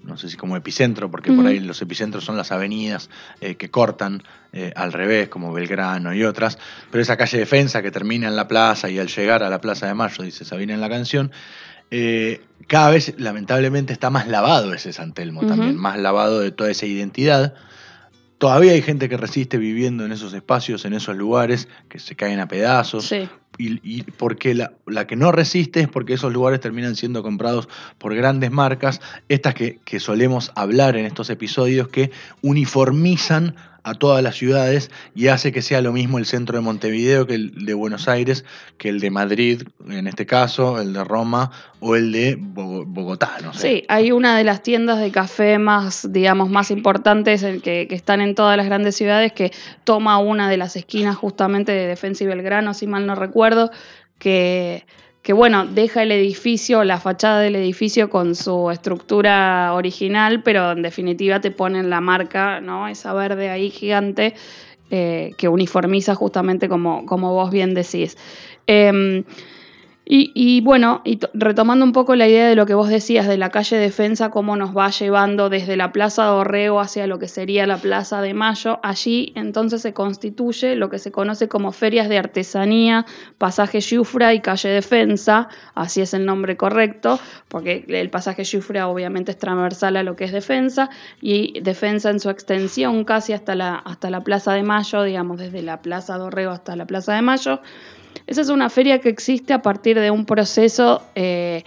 no 0.03 0.19
sé 0.19 0.29
si 0.29 0.37
como 0.37 0.57
epicentro, 0.57 1.11
porque 1.11 1.33
por 1.33 1.47
ahí 1.47 1.61
los 1.61 1.81
epicentros 1.81 2.25
son 2.25 2.37
las 2.37 2.53
avenidas 2.53 3.09
eh, 3.41 3.55
que 3.55 3.71
cortan 3.71 4.23
eh, 4.53 4.73
al 4.77 4.93
revés, 4.93 5.29
como 5.29 5.51
Belgrano 5.53 6.13
y 6.13 6.25
otras, 6.25 6.59
pero 6.91 7.01
esa 7.01 7.17
calle 7.17 7.39
defensa 7.39 7.81
que 7.81 7.91
termina 7.91 8.29
en 8.29 8.37
la 8.37 8.47
plaza 8.49 8.91
y 8.91 8.99
al 8.99 9.07
llegar 9.09 9.43
a 9.43 9.49
la 9.49 9.61
Plaza 9.63 9.87
de 9.87 9.95
Mayo, 9.95 10.25
dice 10.25 10.45
Sabina 10.45 10.75
en 10.75 10.81
la 10.83 10.91
canción, 10.91 11.31
eh, 11.95 12.41
cada 12.69 12.91
vez 12.91 13.15
lamentablemente 13.19 13.93
está 13.93 14.09
más 14.09 14.27
lavado 14.27 14.73
ese 14.73 14.95
San 14.95 15.13
Telmo 15.13 15.47
también, 15.47 15.77
más 15.77 15.99
lavado 15.99 16.41
de 16.41 16.51
toda 16.51 16.71
esa 16.71 16.87
identidad. 16.87 17.53
Todavía 18.39 18.73
hay 18.73 18.81
gente 18.81 19.11
que 19.11 19.19
resiste 19.19 19.59
viviendo 19.59 20.07
en 20.07 20.11
esos 20.11 20.33
espacios, 20.33 20.87
en 20.87 20.95
esos 20.95 21.15
lugares, 21.17 21.69
que 21.91 21.99
se 21.99 22.17
caen 22.17 22.41
a 22.41 22.49
pedazos. 22.49 23.05
Sí. 23.05 23.29
Y, 23.59 23.79
y 23.83 24.03
porque 24.05 24.55
la, 24.55 24.73
la 24.87 25.07
que 25.07 25.17
no 25.17 25.33
resiste 25.33 25.81
es 25.81 25.89
porque 25.89 26.15
esos 26.15 26.33
lugares 26.33 26.61
terminan 26.61 26.97
siendo 26.97 27.23
comprados 27.23 27.69
por 27.99 28.15
grandes 28.15 28.51
marcas, 28.51 29.03
estas 29.29 29.55
que, 29.55 29.79
que 29.85 30.01
solemos 30.01 30.51
hablar 30.55 30.97
en 30.97 31.05
estos 31.05 31.29
episodios, 31.29 31.89
que 31.89 32.11
uniformizan 32.41 33.55
a 33.85 33.95
todas 33.95 34.23
las 34.23 34.37
ciudades 34.37 34.91
y 35.15 35.27
hace 35.29 35.51
que 35.51 35.61
sea 35.63 35.81
lo 35.83 35.93
mismo 35.93 36.19
el 36.19 36.27
centro 36.27 36.57
de 36.57 36.63
Montevideo 36.63 37.27
que 37.27 37.35
el 37.35 37.65
de 37.67 37.75
Buenos 37.75 38.07
Aires, 38.09 38.45
que 38.79 38.89
el 38.89 39.01
de 39.01 39.11
Madrid, 39.11 39.63
en 39.89 40.07
este 40.07 40.25
caso, 40.25 40.81
el 40.81 40.93
de 40.93 41.03
Roma 41.03 41.51
o 41.81 41.97
el 41.97 42.13
de 42.13 42.37
Bo- 42.39 42.85
Bogotá, 42.85 43.39
no 43.43 43.53
sé. 43.53 43.61
Sí, 43.69 43.85
hay 43.89 44.13
una 44.13 44.39
de 44.39 44.45
las 44.45 44.63
tiendas 44.63 45.01
de 45.01 45.11
café 45.11 45.59
más, 45.59 46.13
digamos, 46.13 46.49
más 46.49 46.71
importantes 46.71 47.43
que, 47.63 47.87
que 47.89 47.95
están 47.95 48.21
en 48.21 48.35
todas 48.37 48.57
las 48.57 48.67
grandes 48.67 48.95
ciudades 48.95 49.33
que 49.33 49.51
toma 49.85 50.19
una 50.19 50.49
de 50.49 50.57
las 50.59 50.77
esquinas 50.77 51.17
justamente 51.17 51.73
de 51.73 51.87
Defensa 51.89 52.23
y 52.23 52.29
Belgrano, 52.29 52.75
si 52.75 52.87
mal 52.87 53.07
no 53.07 53.15
recuerdo, 53.17 53.71
que, 54.19 54.87
que 55.23 55.33
bueno, 55.33 55.67
deja 55.67 56.03
el 56.03 56.11
edificio, 56.11 56.83
la 56.83 56.99
fachada 56.99 57.41
del 57.41 57.55
edificio 57.55 58.11
con 58.11 58.35
su 58.35 58.71
estructura 58.71 59.73
original, 59.73 60.43
pero 60.43 60.73
en 60.73 60.83
definitiva 60.83 61.41
te 61.41 61.53
ponen 61.53 61.91
la 61.91 62.01
marca, 62.01 62.61
¿no? 62.61 62.89
Esa 62.89 63.15
verde 63.15 63.49
ahí 63.49 63.71
gigante 63.71 64.35
eh, 64.91 65.31
que 65.39 65.49
uniformiza 65.49 66.17
justamente 66.17 66.69
como, 66.69 67.07
como 67.07 67.33
vos 67.33 67.53
bien 67.53 67.73
decís. 67.73 68.19
Em, 68.67 69.25
y, 70.05 70.61
bueno, 70.63 71.01
y 71.05 71.17
to- 71.17 71.31
retomando 71.33 71.85
un 71.85 71.93
poco 71.93 72.17
la 72.17 72.27
idea 72.29 72.49
de 72.49 72.57
lo 72.57 72.67
que 72.67 72.75
vos 72.75 72.89
decías 72.89 73.29
de 73.29 73.39
la 73.39 73.51
calle 73.51 73.77
Defensa, 73.77 74.31
cómo 74.31 74.57
nos 74.57 74.77
va 74.77 74.91
llevando 74.91 75.49
desde 75.49 75.77
la 75.77 75.93
Plaza 75.93 76.25
de 76.25 76.31
Orrego 76.31 76.81
hacia 76.81 77.07
lo 77.07 77.19
que 77.21 77.29
sería 77.29 77.67
la 77.67 77.77
Plaza 77.79 78.21
de 78.21 78.35
Mayo, 78.35 78.81
allí 78.83 79.33
entonces 79.37 79.81
se 79.81 79.95
constituye 79.95 80.75
lo 80.75 80.91
que 80.91 80.99
se 80.99 81.13
conoce 81.13 81.49
como 81.49 81.71
ferias 81.73 82.09
de 82.09 82.19
artesanía, 82.19 83.07
pasaje 83.39 83.81
Yufra 83.81 84.35
y 84.35 84.41
calle 84.41 84.71
Defensa, 84.71 85.49
así 85.75 86.01
es 86.01 86.15
el 86.15 86.27
nombre 86.27 86.57
correcto, 86.57 87.21
porque 87.49 87.85
el 87.89 88.11
pasaje 88.11 88.43
Yufra 88.45 88.89
obviamente 88.89 89.31
es 89.31 89.39
transversal 89.39 89.97
a 89.97 90.03
lo 90.03 90.17
que 90.17 90.25
es 90.25 90.33
Defensa, 90.33 90.91
y 91.21 91.61
Defensa 91.61 92.11
en 92.11 92.19
su 92.19 92.29
extensión 92.29 93.05
casi 93.05 93.33
hasta 93.35 93.55
la, 93.55 93.77
hasta 93.77 94.11
la 94.11 94.23
Plaza 94.23 94.53
de 94.53 94.65
Mayo, 94.65 95.05
digamos 95.05 95.39
desde 95.39 95.63
la 95.63 95.81
Plaza 95.81 96.19
de 96.19 96.23
hasta 96.47 96.77
la 96.77 96.87
Plaza 96.87 97.15
de 97.15 97.23
Mayo. 97.23 97.61
Esa 98.27 98.41
es 98.41 98.49
una 98.49 98.69
feria 98.71 99.01
que 99.01 99.09
existe 99.09 99.53
a 99.53 99.63
partir 99.63 99.99
de 99.99 100.11
un 100.11 100.25
proceso 100.27 101.03
eh, 101.15 101.65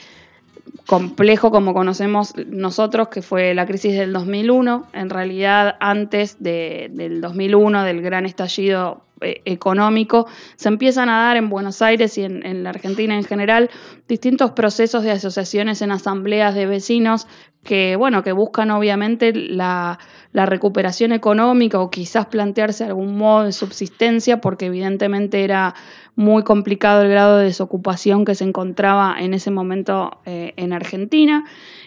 complejo 0.88 1.52
como 1.52 1.74
conocemos 1.74 2.34
nosotros, 2.48 3.08
que 3.10 3.22
fue 3.22 3.54
la 3.54 3.66
crisis 3.66 3.94
del 3.98 4.14
2001. 4.14 4.88
En 4.94 5.10
realidad, 5.10 5.76
antes 5.80 6.38
de- 6.42 6.90
del 6.92 7.22
2001, 7.22 7.84
del 7.84 8.02
gran 8.02 8.26
estallido 8.26 9.02
eh, 9.22 9.42
económico, 9.46 10.28
se 10.56 10.68
empiezan 10.68 11.10
a 11.10 11.24
dar 11.24 11.38
en 11.38 11.50
Buenos 11.50 11.82
Aires 11.82 12.18
y 12.18 12.24
en, 12.24 12.64
la 12.64 12.70
Argentina 12.72 13.16
en 13.16 13.24
general 13.24 13.70
distintos 14.08 14.52
procesos 14.52 15.04
de 15.04 15.12
asociaciones 15.12 15.82
en 15.82 15.92
asambleas 15.92 16.54
de 16.54 16.66
vecinos 16.66 17.28
que, 17.64 17.96
bueno, 17.96 18.24
que 18.24 18.32
buscan 18.32 18.72
obviamente 18.72 19.34
la, 19.34 19.98
recuperación 20.34 21.14
económica 21.14 21.80
o 21.80 21.90
quizás 21.90 22.26
plantearse 22.26 22.84
algún 22.84 23.18
modo 23.18 23.46
de 23.46 23.54
subsistencia, 23.54 24.42
porque 24.42 24.66
evidentemente 24.66 25.46
era 25.46 25.74
muy 26.16 26.44
complicado 26.44 27.04
el 27.04 27.10
grado 27.10 27.38
de 27.38 27.46
desocupación 27.46 28.26
que 28.26 28.36
se 28.36 28.44
encontraba 28.44 29.16
en 29.18 29.34
ese 29.34 29.50
momento 29.50 30.20
eh, 30.26 30.54
en 30.58 30.74
Argentina. 30.74 31.46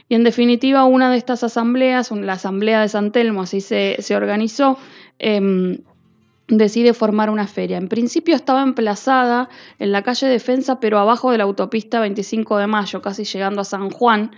Y 0.09 0.15
en 0.15 0.25
definitiva, 0.25 0.85
una 0.85 1.11
de 1.11 1.19
estas 1.19 1.45
asambleas, 1.45 2.11
la 2.11 2.33
Asamblea 2.33 2.81
de 2.81 2.89
San 2.89 3.13
Telmo, 3.13 3.43
así 3.43 3.61
se, 3.61 3.97
se 3.99 4.17
organizó, 4.17 4.79
em, 5.19 5.81
decide 6.49 6.95
formar 6.95 7.31
una 7.31 7.47
feria. 7.47 7.77
En 7.77 7.89
principio 7.89 8.35
estaba 8.35 8.63
emplazada 8.63 9.49
en 9.79 9.93
la 9.93 10.03
calle 10.03 10.27
Defensa, 10.27 10.81
pero 10.81 10.99
abajo 10.99 11.31
de 11.31 11.39
la 11.39 11.45
autopista 11.45 12.01
25 12.01 12.59
de 12.59 12.67
Mayo, 12.67 13.03
casi 13.03 13.25
llegando 13.25 13.61
a 13.61 13.65
San 13.65 13.91
Juan, 13.91 14.33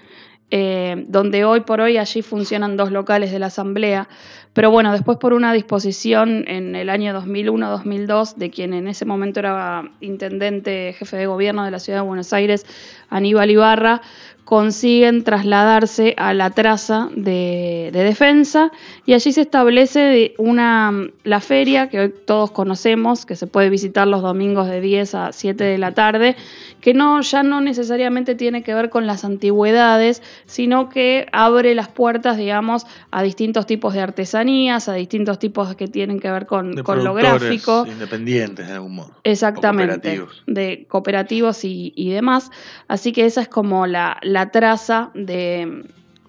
eh, 0.52 1.04
donde 1.06 1.44
hoy 1.44 1.60
por 1.60 1.80
hoy 1.80 1.96
allí 1.96 2.22
funcionan 2.22 2.76
dos 2.76 2.90
locales 2.90 3.30
de 3.30 3.38
la 3.38 3.46
Asamblea. 3.46 4.08
Pero 4.52 4.72
bueno, 4.72 4.90
después 4.90 5.16
por 5.18 5.32
una 5.32 5.52
disposición 5.52 6.44
en 6.48 6.74
el 6.74 6.90
año 6.90 7.14
2001-2002 7.14 8.34
de 8.34 8.50
quien 8.50 8.74
en 8.74 8.88
ese 8.88 9.04
momento 9.04 9.38
era 9.38 9.88
intendente, 10.00 10.92
jefe 10.98 11.16
de 11.16 11.26
gobierno 11.26 11.64
de 11.64 11.70
la 11.70 11.78
ciudad 11.78 12.00
de 12.00 12.06
Buenos 12.06 12.32
Aires, 12.32 12.66
Aníbal 13.08 13.52
Ibarra, 13.52 14.02
consiguen 14.50 15.23
trasladarse 15.23 16.14
a 16.16 16.35
la 16.35 16.50
traza 16.50 17.09
de, 17.14 17.90
de 17.92 18.02
defensa 18.02 18.73
y 19.07 19.14
allí 19.14 19.30
se 19.30 19.42
establece 19.42 20.35
una, 20.38 20.92
la 21.23 21.38
feria 21.40 21.88
que 21.88 22.00
hoy 22.00 22.14
todos 22.26 22.50
conocemos, 22.50 23.26
que 23.26 23.37
se 23.37 23.47
puede 23.47 23.71
visitar 23.71 24.09
los 24.09 24.23
domingos 24.23 24.66
de 24.69 24.80
10 24.80 25.14
a 25.14 25.33
7 25.33 25.62
de 25.62 25.78
la 25.78 25.95
tarde, 25.95 26.35
que 26.80 26.95
no, 26.95 27.21
ya 27.21 27.45
no 27.45 27.61
necesariamente 27.61 28.35
tiene 28.35 28.64
que 28.64 28.75
ver 28.75 28.90
con 28.90 29.07
las 29.07 29.25
antigüedades, 29.25 30.21
sino 30.47 30.88
que 30.88 31.28
abre 31.30 31.76
las 31.76 31.87
puertas, 31.87 32.37
digamos, 32.37 32.88
a 33.12 33.23
distintos 33.23 33.66
tipos 33.66 33.95
de 33.95 34.00
artesanías, 34.00 34.88
a 34.88 34.95
distintos 34.95 35.38
tipos 35.38 35.76
que 35.76 35.87
tienen 35.87 36.19
que 36.19 36.28
ver 36.28 36.47
con, 36.47 36.75
De 36.75 36.83
con 36.83 37.04
lo 37.04 37.14
gráfico. 37.14 37.87
Independientes 37.87 38.66
de 38.66 38.73
algún 38.73 38.97
modo. 38.97 39.12
Exactamente, 39.23 40.16
cooperativos. 40.16 40.42
de 40.49 40.87
cooperativos 40.88 41.64
y, 41.64 41.92
y 41.95 42.11
demás. 42.11 42.50
Así 42.88 43.12
que 43.12 43.26
esa 43.26 43.42
es 43.42 43.49
como 43.49 43.87
la, 43.87 44.19
la 44.23 44.39
traza 44.50 45.11
de, 45.14 45.82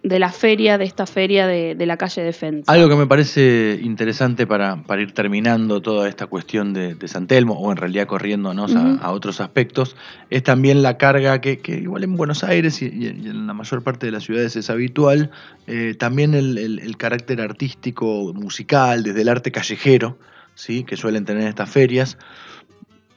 de 0.03 0.19
la 0.19 0.31
feria, 0.31 0.77
de 0.77 0.85
esta 0.85 1.05
feria 1.05 1.47
de, 1.47 1.75
de 1.75 1.85
la 1.85 1.95
calle 1.97 2.23
Defensa. 2.23 2.71
Algo 2.71 2.89
que 2.89 2.95
me 2.95 3.05
parece 3.07 3.79
interesante 3.81 4.47
para, 4.47 4.81
para 4.83 5.01
ir 5.01 5.13
terminando 5.13 5.81
toda 5.81 6.09
esta 6.09 6.25
cuestión 6.27 6.73
de, 6.73 6.95
de 6.95 7.07
San 7.07 7.27
Telmo, 7.27 7.53
o 7.53 7.71
en 7.71 7.77
realidad 7.77 8.07
corriéndonos 8.07 8.75
a- 8.75 9.11
otros 9.11 9.39
aspectos, 9.41 9.95
es 10.29 10.41
también 10.43 10.81
la 10.81 10.97
carga 10.97 11.39
que, 11.41 11.59
que 11.59 11.75
igual 11.77 12.03
en 12.03 12.17
Buenos 12.17 12.43
Aires 12.43 12.81
y, 12.81 12.85
y 12.87 13.07
en 13.07 13.45
la 13.47 13.53
mayor 13.53 13.83
parte 13.83 14.07
de 14.07 14.11
las 14.11 14.23
ciudades 14.23 14.55
es 14.55 14.69
habitual, 14.69 15.29
eh, 15.67 15.95
también 15.97 16.33
el, 16.33 16.57
el- 16.57 16.79
el 16.79 16.97
carácter 16.97 17.39
artístico, 17.41 18.33
musical, 18.33 19.03
desde 19.03 19.21
el 19.21 19.29
arte 19.29 19.51
callejero, 19.51 20.17
¿sí? 20.55 20.83
que 20.83 20.97
suelen 20.97 21.25
tener 21.25 21.47
estas 21.47 21.69
ferias. 21.69 22.17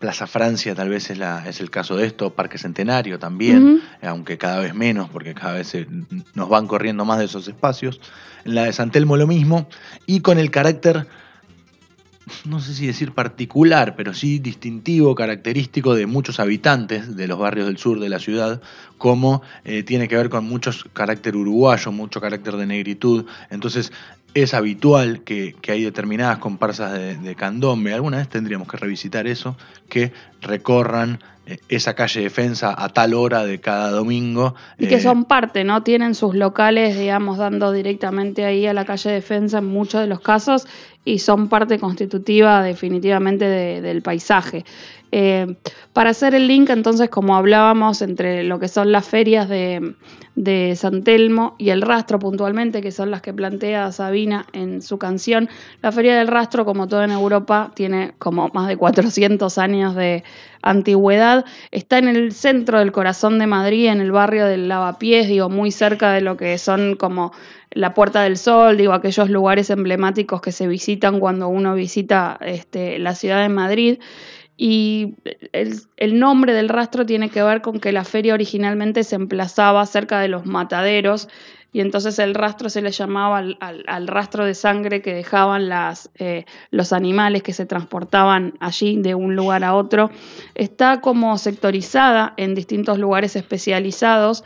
Plaza 0.05 0.27
Francia 0.27 0.75
tal 0.75 0.91
vez 0.91 1.09
es, 1.09 1.17
la, 1.17 1.49
es 1.49 1.61
el 1.63 1.71
caso 1.71 1.97
de 1.97 2.05
esto, 2.07 2.29
Parque 2.35 2.59
Centenario 2.59 3.19
también 3.19 3.81
aunque 4.03 4.37
cada 4.37 4.61
vez 4.61 4.75
menos, 4.75 5.09
porque 5.09 5.33
cada 5.33 5.55
vez 5.55 5.69
se- 5.69 5.87
nos 6.35 6.49
van 6.51 6.67
corriendo 6.67 7.07
más 7.07 7.19
de 7.21 7.25
esos 7.25 7.49
espacios. 7.49 8.01
En 8.45 8.55
la 8.55 8.65
de 8.65 8.75
San 8.75 8.91
Telmo 8.91 9.17
lo 9.17 9.27
mismo, 9.27 9.67
y 10.05 10.21
con 10.21 10.39
el 10.39 10.51
carácter, 10.51 11.07
no 12.45 12.61
sé 12.61 12.75
si 12.75 12.87
decir 12.87 13.13
particular, 13.13 13.97
pero 13.97 14.13
sí 14.13 14.39
distintivo, 14.39 15.15
característico 15.15 15.95
de 15.95 16.05
muchos 16.07 16.39
habitantes 16.39 17.17
de 17.17 17.27
los 17.27 17.39
barrios 17.39 17.67
del 17.67 17.79
sur 17.79 17.99
de 17.99 18.11
la 18.11 18.19
ciudad, 18.19 18.61
como 18.99 19.41
eh, 19.65 19.83
tiene 19.85 20.07
que 20.07 20.17
ver 20.17 20.29
con 20.29 20.45
muchos 20.45 20.85
carácter 20.93 21.35
uruguayo, 21.35 21.93
mucho 21.93 22.21
carácter 22.21 22.57
de 22.57 22.67
negritud. 22.67 23.25
Entonces 23.49 23.91
es 24.35 24.53
habitual 24.53 25.23
que, 25.23 25.55
que 25.61 25.73
hay 25.73 25.85
determinadas 25.85 26.39
comparsas 26.39 26.93
de, 26.93 27.17
de 27.17 27.35
candombe, 27.35 27.95
alguna 27.95 28.19
vez 28.19 28.29
tendríamos 28.29 28.69
que 28.69 28.77
revisitar 28.77 29.27
eso, 29.27 29.57
que 29.89 30.13
recorran 30.41 31.21
eh, 31.47 31.59
esa 31.69 31.95
calle 31.95 32.23
defensa 32.23 32.75
a 32.77 32.89
tal 32.89 33.13
hora 33.13 33.45
de 33.45 33.61
cada 33.61 33.91
domingo. 33.91 34.55
Y 34.79 34.87
que 34.87 34.97
eh, 34.97 35.01
son 35.01 35.25
parte, 35.25 35.63
¿no? 35.63 35.83
Tienen 35.83 36.15
sus 36.15 36.35
locales, 36.35 36.99
digamos, 36.99 37.37
dando 37.37 37.71
directamente 37.71 38.47
ahí 38.47 38.67
a 38.67 38.73
la 38.73 38.87
calle 38.87 39.11
Defensa 39.11 39.59
en 39.59 39.67
muchos 39.67 40.01
de 40.01 40.07
los 40.07 40.21
casos 40.21 40.67
y 41.05 41.19
son 41.19 41.49
parte 41.49 41.79
constitutiva 41.79 42.63
definitivamente 42.63 43.45
del 43.81 44.03
paisaje. 44.03 44.65
Eh, 45.17 45.55
para 45.93 46.11
hacer 46.11 46.35
el 46.35 46.49
link, 46.49 46.71
entonces, 46.71 47.09
como 47.09 47.37
hablábamos, 47.37 48.03
entre 48.03 48.43
lo 48.43 48.59
que 48.59 48.67
son 48.67 48.91
las 48.91 49.07
ferias 49.07 49.49
de, 49.49 49.95
San 50.75 51.05
Telmo 51.05 51.55
y 51.57 51.69
el 51.71 51.83
rastro 51.83 52.19
puntualmente, 52.19 52.83
que 52.83 52.91
son 52.91 53.13
las 53.13 53.23
que 53.23 53.33
plantea 53.33 53.93
Sabina 53.93 54.47
en 54.53 54.83
su 54.83 54.99
canción, 54.99 55.49
la 55.83 55.93
feria 55.93 56.17
del 56.17 56.27
rastro, 56.27 56.65
como 56.65 56.89
todo 56.89 57.05
en 57.05 57.13
Europa, 57.13 57.71
tiene 57.77 58.15
como 58.19 58.49
más 58.53 58.67
de 58.67 58.77
400 58.77 59.57
años 59.59 59.95
de 59.95 60.25
antigüedad. 60.63 61.45
Está 61.71 61.99
en 61.99 62.09
el 62.09 62.33
centro 62.33 62.81
del 62.81 62.91
corazón 62.91 63.39
de 63.39 63.47
Madrid, 63.47 63.87
en 63.87 64.01
el 64.01 64.11
barrio 64.11 64.47
del 64.47 64.67
Lavapiés, 64.67 65.29
digo, 65.29 65.49
muy 65.49 65.71
cerca 65.71 66.13
de 66.13 66.23
lo 66.23 66.37
que 66.37 66.59
son 66.59 66.97
como 66.97 67.31
la 67.71 67.95
Puerta 67.95 68.23
del 68.23 68.37
Sol, 68.37 68.77
digo, 68.77 68.93
aquellos 68.93 69.31
lugares 69.31 69.71
emblemáticos 69.71 70.41
que 70.41 70.53
se 70.53 70.67
visitan 70.67 71.21
cuando 71.21 71.49
uno 71.49 71.75
visita 71.75 72.39
este, 72.41 72.99
la 72.99 73.15
ciudad 73.15 73.43
de 73.43 73.49
Madrid. 73.49 73.99
Y 74.57 75.15
el, 75.53 76.19
nombre 76.19 76.53
del 76.53 76.69
rastro 76.69 77.05
tiene 77.05 77.29
que 77.29 77.43
ver 77.43 77.61
con 77.61 77.81
que 77.81 77.91
la 77.91 78.05
feria 78.05 78.35
originalmente 78.35 79.03
se 79.03 79.17
emplazaba 79.17 79.85
cerca 79.85 80.21
de 80.21 80.29
los 80.29 80.47
mataderos 80.47 81.29
y 81.73 81.81
entonces 81.81 82.21
el 82.21 82.35
rastro 82.35 82.71
se 82.71 82.81
le 82.81 82.93
llamaba 82.93 83.39
al, 83.39 84.07
rastro 84.07 84.45
de 84.45 84.55
sangre 84.55 85.03
que 85.03 85.13
dejaban 85.13 85.69
eh, 86.15 86.45
los 86.71 86.93
animales 86.93 87.43
que 87.43 87.53
se 87.53 87.67
transportaban 87.67 88.55
allí 88.61 88.97
de 89.03 89.17
un 89.17 89.35
lugar 89.35 89.65
a 89.65 89.75
otro. 89.75 90.13
Está 90.55 91.01
como 91.01 91.37
sectorizada 91.37 92.33
en 92.37 92.55
distintos 92.55 93.01
lugares 93.01 93.35
especializados. 93.35 94.45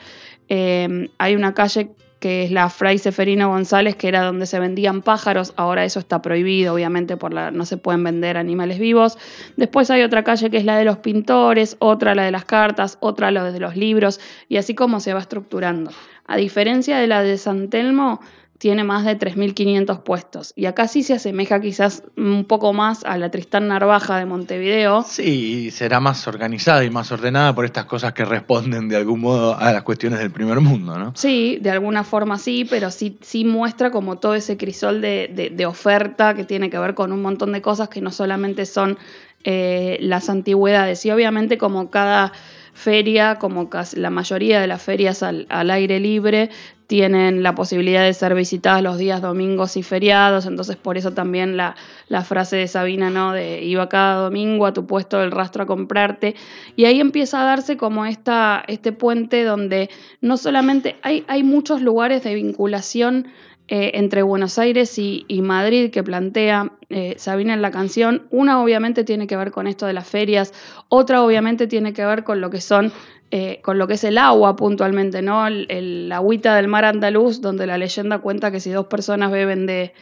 Eh, 0.49 1.11
hay 1.19 1.37
una 1.37 1.53
calle 1.53 1.91
que 2.21 2.45
es 2.45 2.51
la 2.51 2.69
Fray 2.69 2.99
Seferino 2.99 3.49
González, 3.49 3.95
que 3.95 4.09
era 4.09 4.23
donde 4.25 4.47
se 4.47 4.59
vendían 4.59 5.03
pájaros, 5.03 5.53
ahora 5.57 5.85
eso 5.85 6.01
está 6.01 6.21
prohibido, 6.21 6.75
obviamente 6.75 7.17
por 7.17 7.33
la, 7.33 7.51
no 7.51 7.65
se 7.65 7.77
pueden 7.77 8.03
vender 8.03 8.37
animales 8.37 8.79
vivos. 8.79 9.19
Después 9.57 9.91
hay 9.91 10.03
otra 10.03 10.25
calle 10.25 10.51
que 10.51 10.57
es 10.57 10.65
la 10.65 10.77
de 10.77 10.85
los 10.85 10.99
pintores, 10.99 11.77
otra 11.79 12.15
la 12.15 12.25
de 12.25 12.33
las 12.33 12.45
cartas, 12.45 12.99
otra 13.01 13.31
la 13.31 13.51
de 13.53 13.61
los 13.61 13.77
libros, 13.77 14.21
y 14.49 14.57
así 14.57 14.75
como 14.75 15.01
se 15.01 15.15
va 15.15 15.21
estructurando. 15.21 15.91
A 16.27 16.37
diferencia 16.37 16.99
de 16.99 17.07
la 17.07 17.23
de 17.23 17.39
San 17.39 17.71
Telmo, 17.71 18.21
tiene 18.59 18.83
más 18.83 19.05
de 19.05 19.17
3.500 19.17 20.03
puestos. 20.03 20.53
Y 20.57 20.67
acá 20.67 20.89
sí 20.89 21.05
se 21.05 21.15
asemeja 21.15 21.61
quizás 21.61 22.03
un 22.17 22.45
poco 22.45 22.73
más 22.73 23.05
a 23.05 23.17
la 23.17 23.31
Tristán 23.31 23.69
Narvaja 23.69 24.19
de 24.19 24.27
Montevideo. 24.27 25.05
Sí, 25.05 25.71
será 25.71 26.01
más 26.01 26.27
organizada 26.27 26.85
y 26.85 26.91
más 26.91 27.13
ordenada 27.13 27.55
por 27.55 27.65
estas 27.65 27.85
cosas 27.85 28.13
que 28.15 28.25
responden 28.25 28.89
de 28.89 28.97
algún 28.97 29.21
modo 29.21 29.57
a 29.57 29.73
las 29.73 29.85
cuestiones 29.85 30.19
del 30.19 30.33
primer 30.33 30.61
mundo, 30.61 30.99
¿no? 30.99 31.13
Sí, 31.15 31.59
de 31.61 31.71
alguna 31.71 32.03
forma 32.03 32.37
sí, 32.39 32.67
pero 32.69 32.91
sí, 32.91 33.17
sí 33.21 33.45
muestra 33.45 33.93
como 33.93 34.17
todo 34.17 34.35
ese 34.35 34.57
crisol 34.57 35.01
de, 35.01 35.65
oferta 35.69 36.35
que 36.35 36.45
tiene 36.45 36.71
que 36.71 36.79
ver 36.79 36.95
con 36.95 37.13
un 37.13 37.23
montón 37.23 37.53
de 37.53 37.63
cosas 37.63 37.89
que 37.89 38.01
no 38.01 38.11
solamente 38.11 38.67
son 38.67 38.99
eh, 39.45 39.99
las 40.01 40.29
antigüedades. 40.31 41.05
Y 41.07 41.11
obviamente 41.11 41.59
como 41.59 41.91
cada 41.91 42.33
feria, 42.79 43.37
como 43.37 43.69
casi 43.69 43.97
la 43.97 44.11
mayoría 44.11 44.61
de 44.61 44.67
las 44.69 44.81
ferias 44.81 45.23
al, 45.23 45.47
aire 45.71 45.99
libre, 46.01 46.51
tienen 46.89 47.43
la 47.43 47.55
posibilidad 47.55 48.03
de 48.03 48.15
ser 48.15 48.35
visitadas 48.35 48.83
los 48.83 48.97
días 48.97 49.21
domingos 49.21 49.77
y 49.77 49.83
feriados, 49.83 50.47
entonces 50.47 50.77
por 50.77 50.97
eso 50.97 51.13
también 51.13 51.59
la, 51.59 51.77
frase 52.25 52.57
de 52.57 52.67
Sabina, 52.67 53.11
¿no? 53.11 53.33
De 53.33 53.63
iba 53.63 53.91
cada 53.91 54.23
domingo 54.23 54.65
a 54.65 54.73
tu 54.73 54.87
puesto 54.87 55.19
del 55.19 55.31
rastro 55.31 55.65
a 55.65 55.67
comprarte. 55.67 56.35
Y 56.77 56.87
ahí 56.87 56.99
empieza 56.99 57.43
a 57.43 57.45
darse 57.45 57.77
como 57.77 58.07
esta, 58.07 58.65
este 58.69 58.93
puente 58.93 59.45
donde 59.45 59.91
no 60.23 60.39
solamente 60.39 60.97
hay, 61.03 61.25
hay 61.29 61.43
muchos 61.43 61.83
lugares 61.83 62.25
de 62.25 62.35
vinculación 62.35 63.29
eh, 63.71 63.99
entre 63.99 64.23
Buenos 64.23 64.59
Aires 64.59 64.99
y, 64.99 65.27
Madrid 65.43 65.91
que 65.91 66.03
plantea 66.03 66.73
eh, 66.89 67.17
Sabina 67.19 67.53
en 67.53 67.61
la 67.61 67.71
canción. 67.71 68.27
Una 68.31 68.63
obviamente 68.63 69.05
tiene 69.05 69.27
que 69.27 69.37
ver 69.37 69.51
con 69.51 69.67
esto 69.67 69.85
de 69.85 69.93
las 69.93 70.09
ferias, 70.09 70.55
otra 70.89 71.23
obviamente 71.23 71.67
tiene 71.67 71.93
que 71.93 72.07
ver 72.07 72.25
con 72.25 72.41
lo 72.41 72.49
que 72.49 72.63
son, 72.63 72.93
eh, 73.31 73.61
con 73.63 73.77
lo 73.77 73.87
que 73.87 73.95
es 73.95 74.05
el 74.05 74.17
agua 74.17 74.57
puntualmente, 74.57 75.21
¿no? 75.21 75.47
El, 75.47 76.11
agüita 76.11 76.57
del 76.57 76.67
mar 76.67 76.87
andaluz, 76.87 77.43
donde 77.43 77.67
la 77.67 77.77
leyenda 77.77 78.21
cuenta 78.21 78.51
que 78.51 78.59
si 78.59 78.71
dos 78.71 78.87
personas 78.87 79.31
beben 79.31 79.67
de, 79.67 79.93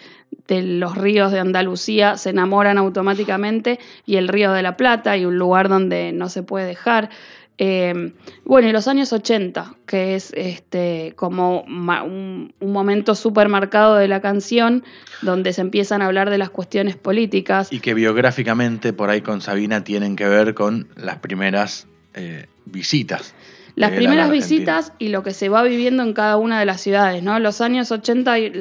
los 0.49 0.97
ríos 0.97 1.33
de 1.33 1.40
Andalucía 1.40 2.18
se 2.18 2.30
enamoran 2.30 2.78
automáticamente 2.78 3.80
y 4.04 4.16
el 4.16 4.28
río 4.28 4.52
de 4.52 4.62
la 4.62 4.76
Plata 4.76 5.16
y 5.16 5.25
un 5.25 5.38
lugar 5.38 5.68
donde 5.68 6.12
no 6.12 6.28
se 6.28 6.45
puede 6.45 6.66
dejar. 6.66 7.11
Eh, 7.59 8.12
bueno, 8.45 8.68
y 8.68 8.73
los 8.73 8.87
años 8.87 9.12
80, 9.12 9.75
que 9.87 10.14
es 10.14 10.33
este, 10.37 11.14
como 11.16 11.62
un, 11.62 12.52
momento 12.61 13.16
súper 13.16 13.49
marcado 13.49 13.97
de 13.97 14.06
la 14.06 14.21
canción, 14.21 14.85
donde 15.23 15.52
se 15.52 15.62
empiezan 15.62 16.00
a 16.00 16.06
hablar 16.06 16.30
de 16.30 16.38
las 16.38 16.50
cuestiones 16.50 16.97
políticas. 16.97 17.73
Y 17.73 17.80
que 17.80 17.95
biográficamente 17.95 18.92
por 18.92 19.11
ahí 19.11 19.23
con 19.23 19.40
Sabina 19.40 19.83
tienen 19.83 20.14
que 20.14 20.28
ver 20.28 20.54
con 20.54 20.88
las 20.95 21.16
primeras 21.16 21.88
eh, 22.16 22.46
visitas. 22.64 23.35
Las 23.76 23.90
primeras 23.90 24.31
visitas 24.31 24.92
y 24.98 25.09
lo 25.09 25.22
que 25.22 25.35
se 25.35 25.50
va 25.50 25.62
viviendo 25.62 26.02
en 26.02 26.14
cada 26.14 26.38
una 26.38 26.59
de 26.59 26.64
las 26.64 26.81
ciudades, 26.81 27.22
¿no? 27.22 27.38
Los 27.38 27.61
años 27.61 27.92
80 27.92 28.33
hay, 28.33 28.52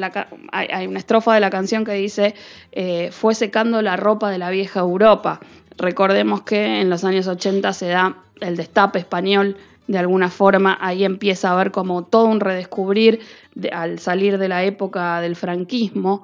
hay, 0.52 0.88
una 0.88 1.00
estrofa 1.00 1.34
de 1.34 1.40
la 1.40 1.50
canción 1.50 1.86
que 1.86 1.94
dice, 1.94 2.36
eh, 2.74 3.10
fue 3.14 3.34
secando 3.34 3.82
la 3.82 3.96
ropa 3.96 4.30
de 4.30 4.40
la 4.40 4.50
vieja 4.50 4.82
Europa. 4.82 5.40
Recordemos 5.78 6.42
que 6.42 6.82
en 6.82 6.90
los 6.90 7.06
años 7.06 7.28
80 7.28 7.72
se 7.72 7.88
da 7.88 8.18
el 8.42 8.58
destape 8.58 9.00
español, 9.00 9.56
de 9.88 9.98
alguna 9.98 10.30
forma 10.30 10.78
ahí 10.82 11.06
empieza 11.06 11.50
a 11.50 11.54
haber 11.54 11.72
como 11.72 12.04
todo 12.04 12.26
un 12.26 12.42
redescubrir 12.42 13.22
al 13.72 14.00
salir 14.00 14.38
de 14.38 14.50
la 14.50 14.66
época 14.66 15.22
del 15.22 15.38
franquismo 15.38 16.24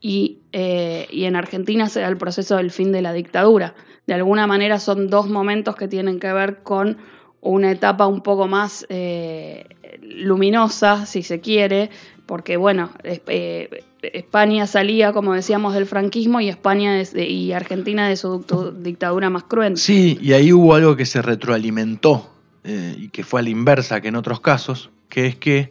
y, 0.00 0.38
eh, 0.52 1.06
y, 1.10 1.24
en 1.24 1.36
Argentina 1.36 1.90
se 1.90 2.00
da 2.00 2.08
el 2.08 2.16
proceso 2.16 2.56
del 2.56 2.70
fin 2.70 2.90
de 2.90 3.02
la 3.02 3.12
dictadura. 3.12 3.74
De 4.10 4.14
alguna 4.14 4.48
manera 4.48 4.80
son 4.80 5.08
dos 5.08 5.28
momentos 5.28 5.76
que 5.76 5.86
tienen 5.86 6.18
que 6.18 6.32
ver 6.32 6.64
con 6.64 6.96
una 7.42 7.70
etapa 7.70 8.08
un 8.08 8.22
poco 8.22 8.48
más 8.48 8.84
eh, 8.88 9.66
luminosa, 10.02 11.06
si 11.06 11.22
se 11.22 11.38
quiere, 11.38 11.90
porque 12.26 12.56
bueno, 12.56 12.90
eh, 13.04 13.84
España 14.02 14.66
salía, 14.66 15.12
como 15.12 15.32
decíamos, 15.34 15.74
del 15.74 15.86
franquismo 15.86 16.40
y 16.40 16.48
España 16.48 17.00
y 17.00 17.52
Argentina 17.52 18.08
de 18.08 18.16
su 18.16 18.44
dictadura 18.80 19.30
más 19.30 19.44
cruenta. 19.44 19.80
Sí, 19.80 20.18
y 20.20 20.32
ahí 20.32 20.52
hubo 20.52 20.74
algo 20.74 20.96
que 20.96 21.06
se 21.06 21.22
retroalimentó 21.22 22.32
eh, 22.64 22.96
y 22.98 23.10
que 23.10 23.22
fue 23.22 23.38
a 23.38 23.42
la 23.44 23.50
inversa 23.50 24.00
que 24.00 24.08
en 24.08 24.16
otros 24.16 24.40
casos, 24.40 24.90
que 25.08 25.26
es 25.26 25.36
que 25.36 25.70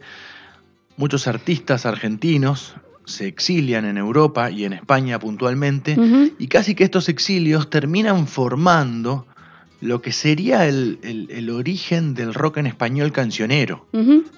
muchos 0.96 1.26
artistas 1.26 1.84
argentinos 1.84 2.74
se 3.10 3.26
exilian 3.26 3.84
en 3.84 3.98
Europa 3.98 4.50
y 4.50 4.64
en 4.64 4.72
España 4.72 5.18
puntualmente, 5.18 5.96
y 6.38 6.46
casi 6.48 6.74
que 6.74 6.84
estos 6.84 7.08
exilios 7.08 7.70
terminan 7.70 8.26
formando 8.26 9.26
lo 9.80 10.02
que 10.02 10.12
sería 10.12 10.66
el, 10.66 11.50
origen 11.50 12.14
del 12.14 12.34
rock 12.34 12.58
en 12.58 12.66
español 12.66 13.12
cancionero. 13.12 13.86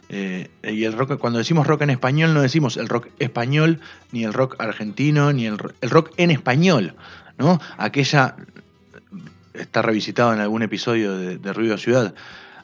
Eh, 0.09 0.51
y 0.63 0.85
el 0.85 0.93
rock, 0.93 1.19
cuando 1.19 1.39
decimos 1.39 1.67
rock 1.67 1.83
en 1.83 1.91
español, 1.91 2.33
no 2.33 2.43
decimos 2.43 2.77
el 2.77 2.89
rock 2.89 3.09
español, 3.19 3.81
ni 4.13 4.25
el 4.25 4.33
rock 4.33 4.57
argentino, 4.59 5.33
ni 5.33 5.47
el, 5.47 5.59
rock 5.59 6.13
en 6.17 6.31
español. 6.31 6.95
¿no? 7.39 7.61
Aquella, 7.77 8.37
está 9.55 9.83
revisitado 9.83 10.33
en 10.33 10.41
algún 10.41 10.63
episodio 10.63 11.17
de, 11.17 11.53
Ruido 11.53 11.77
Ciudad, 11.77 12.15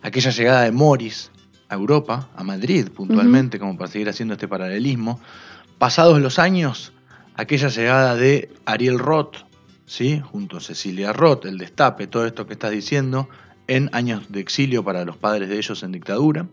aquella 0.02 0.30
llegada 0.30 0.62
de 0.62 0.72
Morris 0.72 1.30
a 1.68 1.74
Europa, 1.74 2.28
a 2.36 2.44
Madrid 2.44 2.88
puntualmente, 2.88 3.58
como 3.58 3.76
para 3.76 3.90
seguir 3.90 4.08
haciendo 4.08 4.34
este 4.34 4.46
paralelismo. 4.48 5.20
Pasados 5.78 6.20
los 6.20 6.38
años, 6.38 6.92
aquella 7.34 7.68
llegada 7.68 8.16
de 8.16 8.50
Ariel 8.66 8.98
Roth 8.98 9.48
¿sí? 9.88 10.20
junto 10.20 10.58
a 10.58 10.60
Cecilia 10.60 11.12
Roth, 11.12 11.46
el 11.46 11.58
destape, 11.58 12.06
todo 12.06 12.26
esto 12.26 12.46
que 12.46 12.52
estás 12.52 12.70
diciendo, 12.70 13.28
en 13.66 13.90
años 13.92 14.24
de 14.28 14.40
exilio 14.40 14.84
para 14.84 15.04
los 15.04 15.16
padres 15.16 15.48
de 15.48 15.56
ellos 15.56 15.82
en 15.82 15.92
dictadura. 15.92 16.46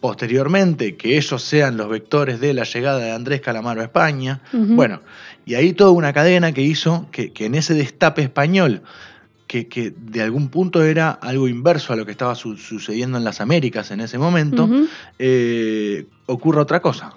Posteriormente, 0.00 0.96
que 0.96 1.16
ellos 1.16 1.42
sean 1.42 1.76
los 1.76 1.88
vectores 1.88 2.38
de 2.38 2.54
la 2.54 2.64
llegada 2.64 2.98
de 2.98 3.10
Andrés 3.10 3.40
Calamaro 3.40 3.80
a 3.80 3.84
España. 3.84 4.42
Bueno, 4.52 5.00
y 5.46 5.54
ahí 5.54 5.72
toda 5.72 5.90
una 5.90 6.12
cadena 6.12 6.52
que 6.52 6.60
hizo 6.62 7.08
que, 7.10 7.32
en 7.34 7.54
ese 7.54 7.74
destape 7.74 8.22
español, 8.22 8.82
que, 9.46 9.94
de 9.96 10.22
algún 10.22 10.48
punto 10.48 10.84
era 10.84 11.10
algo 11.10 11.48
inverso 11.48 11.92
a 11.92 11.96
lo 11.96 12.04
que 12.04 12.12
estaba 12.12 12.34
sucediendo 12.34 13.16
en 13.16 13.24
las 13.24 13.40
Américas 13.40 13.90
en 13.90 14.00
ese 14.00 14.18
momento, 14.18 14.68
eh, 15.18 16.06
ocurra 16.26 16.62
otra 16.62 16.80
cosa. 16.80 17.14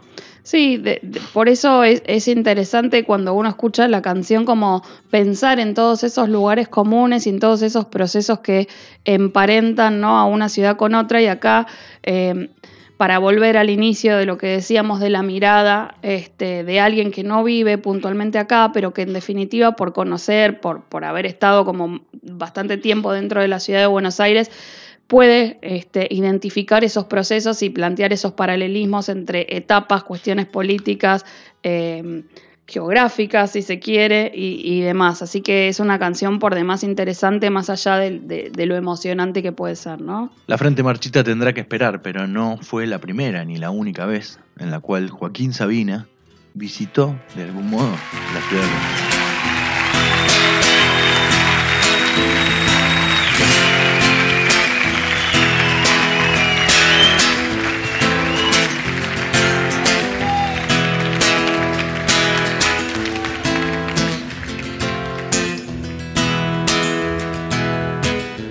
Sí, 0.50 0.84
por 1.32 1.48
eso 1.48 1.84
es, 1.84 2.28
interesante 2.28 3.04
cuando 3.04 3.36
uno 3.36 3.50
escucha 3.50 3.88
la 3.88 4.02
canción 4.02 4.46
como 4.46 4.82
pensar 5.12 5.60
en 5.60 5.76
todos 5.76 6.04
esos 6.04 6.28
lugares 6.28 6.68
comunes 6.68 7.28
y 7.28 7.30
en 7.30 7.40
todos 7.40 7.62
esos 7.62 7.86
procesos 7.86 8.40
que 8.40 8.68
emparentan 9.06 10.02
¿no? 10.02 10.18
a 10.18 10.26
una 10.26 10.50
ciudad 10.50 10.76
con 10.76 10.96
otra 10.96 11.22
y 11.22 11.28
acá 11.28 11.68
eh, 12.02 12.50
para 12.98 13.20
volver 13.20 13.58
al 13.58 13.70
inicio 13.70 14.18
de 14.18 14.26
lo 14.26 14.40
que 14.40 14.48
decíamos 14.48 15.00
de 15.00 15.12
la 15.12 15.22
mirada 15.22 15.94
este, 16.02 16.64
de 16.64 16.80
alguien 16.80 17.12
que 17.12 17.24
no 17.24 17.44
vive 17.44 17.78
puntualmente 17.78 18.40
acá, 18.40 18.72
pero 18.74 18.92
que 18.92 19.04
en 19.04 19.14
definitiva 19.14 19.74
por 19.74 19.94
conocer, 19.94 20.62
por, 20.62 20.82
por 20.82 21.06
haber 21.06 21.28
estado 21.28 21.64
como 21.64 22.02
bastante 22.24 22.78
tiempo 22.78 23.14
dentro 23.14 23.40
de 23.40 23.50
la 23.50 23.60
ciudad 23.60 23.82
de 23.82 23.86
Buenos 23.86 24.20
Aires, 24.20 24.50
puede 25.10 25.58
este, 25.64 26.08
identificar 26.12 26.84
esos 26.84 27.06
procesos 27.06 27.64
y 27.64 27.72
plantear 27.72 28.14
esos 28.14 28.34
paralelismos 28.34 29.10
entre 29.10 29.58
etapas, 29.58 30.04
cuestiones 30.04 30.46
políticas, 30.46 31.26
eh, 31.64 32.24
geográfica, 32.68 33.48
si 33.48 33.64
se 33.64 33.80
quiere, 33.80 34.32
y, 34.32 34.82
demás. 34.82 35.24
Así 35.24 35.42
que 35.42 35.68
es 35.68 35.80
una 35.80 35.98
canción 35.98 36.38
por 36.38 36.54
demás 36.54 36.84
interesante, 36.84 37.50
más 37.50 37.72
allá 37.72 37.98
de, 37.98 38.52
lo 38.68 38.76
emocionante 38.76 39.42
que 39.42 39.52
puede 39.52 39.76
ser, 39.76 40.00
¿no? 40.00 40.32
La 40.46 40.60
Frente 40.60 40.84
Marchita 40.84 41.24
tendrá 41.24 41.54
que 41.54 41.62
esperar, 41.62 42.04
pero 42.04 42.28
no 42.28 42.60
fue 42.62 42.86
la 42.86 43.00
primera 43.00 43.44
ni 43.44 43.58
la 43.58 43.72
única 43.72 44.06
vez 44.06 44.40
en 44.60 44.70
la 44.70 44.80
cual 44.80 45.10
Joaquín 45.10 45.54
Sabina 45.54 46.08
visitó 46.54 47.16
de 47.36 47.44
algún 47.46 47.72
modo 47.72 47.90
la 47.90 48.42
ciudad 48.48 48.64
de 48.64 49.19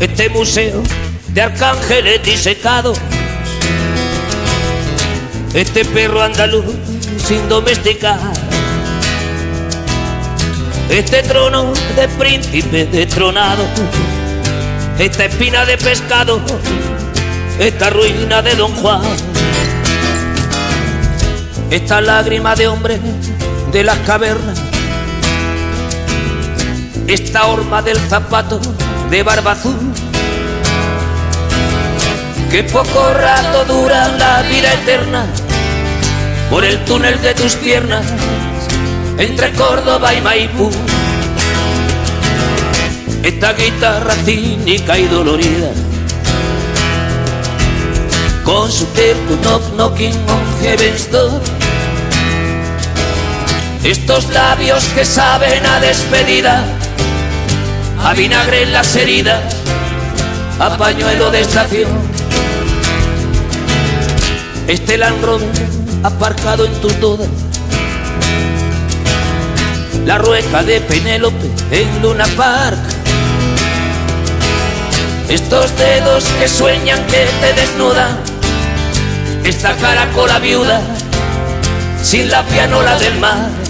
este 0.00 0.30
museo 0.30 0.82
de 1.28 1.42
arcángeles 1.42 2.22
disecados, 2.22 2.98
este 5.52 5.84
perro 5.84 6.22
andaluz 6.22 6.64
sin 7.22 7.46
domesticar, 7.50 8.18
este 10.88 11.22
trono 11.22 11.72
de 11.96 12.08
príncipe 12.08 12.86
destronado, 12.86 13.62
esta 14.98 15.26
espina 15.26 15.66
de 15.66 15.76
pescado, 15.76 16.40
esta 17.58 17.90
ruina 17.90 18.40
de 18.40 18.54
Don 18.54 18.74
Juan, 18.76 19.02
esta 21.70 22.00
lágrima 22.00 22.56
de 22.56 22.68
hombre 22.68 22.98
de 23.70 23.84
las 23.84 23.98
cavernas, 23.98 24.58
esta 27.06 27.46
horma 27.46 27.82
del 27.82 27.98
zapato 28.08 28.60
de 29.10 29.22
barba 29.24 29.52
azul. 29.52 29.76
Que 32.50 32.62
poco 32.64 33.12
rato 33.12 33.64
dura 33.64 34.08
la 34.16 34.42
vida 34.42 34.72
eterna 34.72 35.26
por 36.48 36.64
el 36.64 36.84
túnel 36.84 37.20
de 37.20 37.34
tus 37.34 37.54
piernas 37.56 38.04
entre 39.18 39.52
Córdoba 39.52 40.14
y 40.14 40.20
Maipú. 40.20 40.70
Esta 43.22 43.52
guitarra 43.52 44.14
cínica 44.24 44.98
y 44.98 45.06
dolorida 45.06 45.70
con 48.44 48.70
su 48.70 48.86
tempo 48.86 49.36
knock 49.42 49.62
knocking 49.74 50.14
on 50.28 50.62
heaven's. 50.62 51.08
Estos 53.82 54.28
labios 54.30 54.84
que 54.94 55.04
saben 55.04 55.64
a 55.66 55.80
despedida 55.80 56.79
a 58.04 58.14
vinagre 58.14 58.62
en 58.62 58.72
las 58.72 58.96
heridas, 58.96 59.40
a 60.58 60.76
pañuelo 60.76 61.30
de 61.30 61.40
estación. 61.40 61.90
Este 64.66 64.96
Land 64.96 65.24
aparcado 66.02 66.64
en 66.64 66.72
tus 66.80 66.98
dudas, 67.00 67.28
la 70.06 70.18
rueca 70.18 70.62
de 70.62 70.80
Penélope 70.80 71.50
en 71.70 72.02
Luna 72.02 72.26
Park. 72.36 72.78
Estos 75.28 75.76
dedos 75.76 76.24
que 76.40 76.48
sueñan 76.48 77.04
que 77.06 77.26
te 77.40 77.52
desnudan, 77.60 78.18
esta 79.44 79.76
caracola 79.76 80.38
viuda 80.38 80.80
sin 82.02 82.30
la 82.30 82.42
pianola 82.44 82.98
del 82.98 83.18
mar 83.20 83.69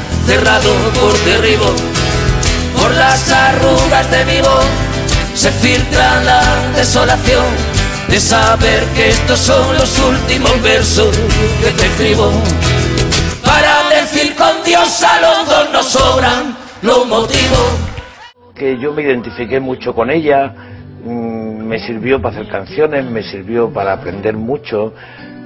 cerrado 0.25 0.73
por 0.99 1.17
derribo, 1.25 1.73
por 2.79 2.91
las 2.91 3.31
arrugas 3.31 4.09
de 4.11 4.25
mi 4.25 4.41
voz 4.41 4.65
se 5.33 5.51
filtra 5.51 6.21
la 6.23 6.41
desolación 6.75 7.45
de 8.07 8.19
saber 8.19 8.83
que 8.95 9.09
estos 9.09 9.39
son 9.39 9.75
los 9.75 9.99
últimos 9.99 10.61
versos 10.61 11.17
que 11.63 11.71
te 11.71 11.85
escribo. 11.85 12.31
con 14.37 14.63
Dios 14.65 15.03
a 15.03 15.21
los 15.21 15.49
dos 15.49 15.73
nos 15.73 15.85
sobran 15.85 16.55
los 16.81 17.07
motivos. 17.07 17.79
Que 18.55 18.77
yo 18.77 18.93
me 18.93 19.03
identifiqué 19.03 19.59
mucho 19.59 19.93
con 19.95 20.09
ella, 20.09 20.53
mm, 21.03 21.65
me 21.65 21.79
sirvió 21.79 22.21
para 22.21 22.35
hacer 22.35 22.51
canciones, 22.51 23.05
me 23.05 23.23
sirvió 23.23 23.71
para 23.71 23.93
aprender 23.93 24.35
mucho, 24.35 24.93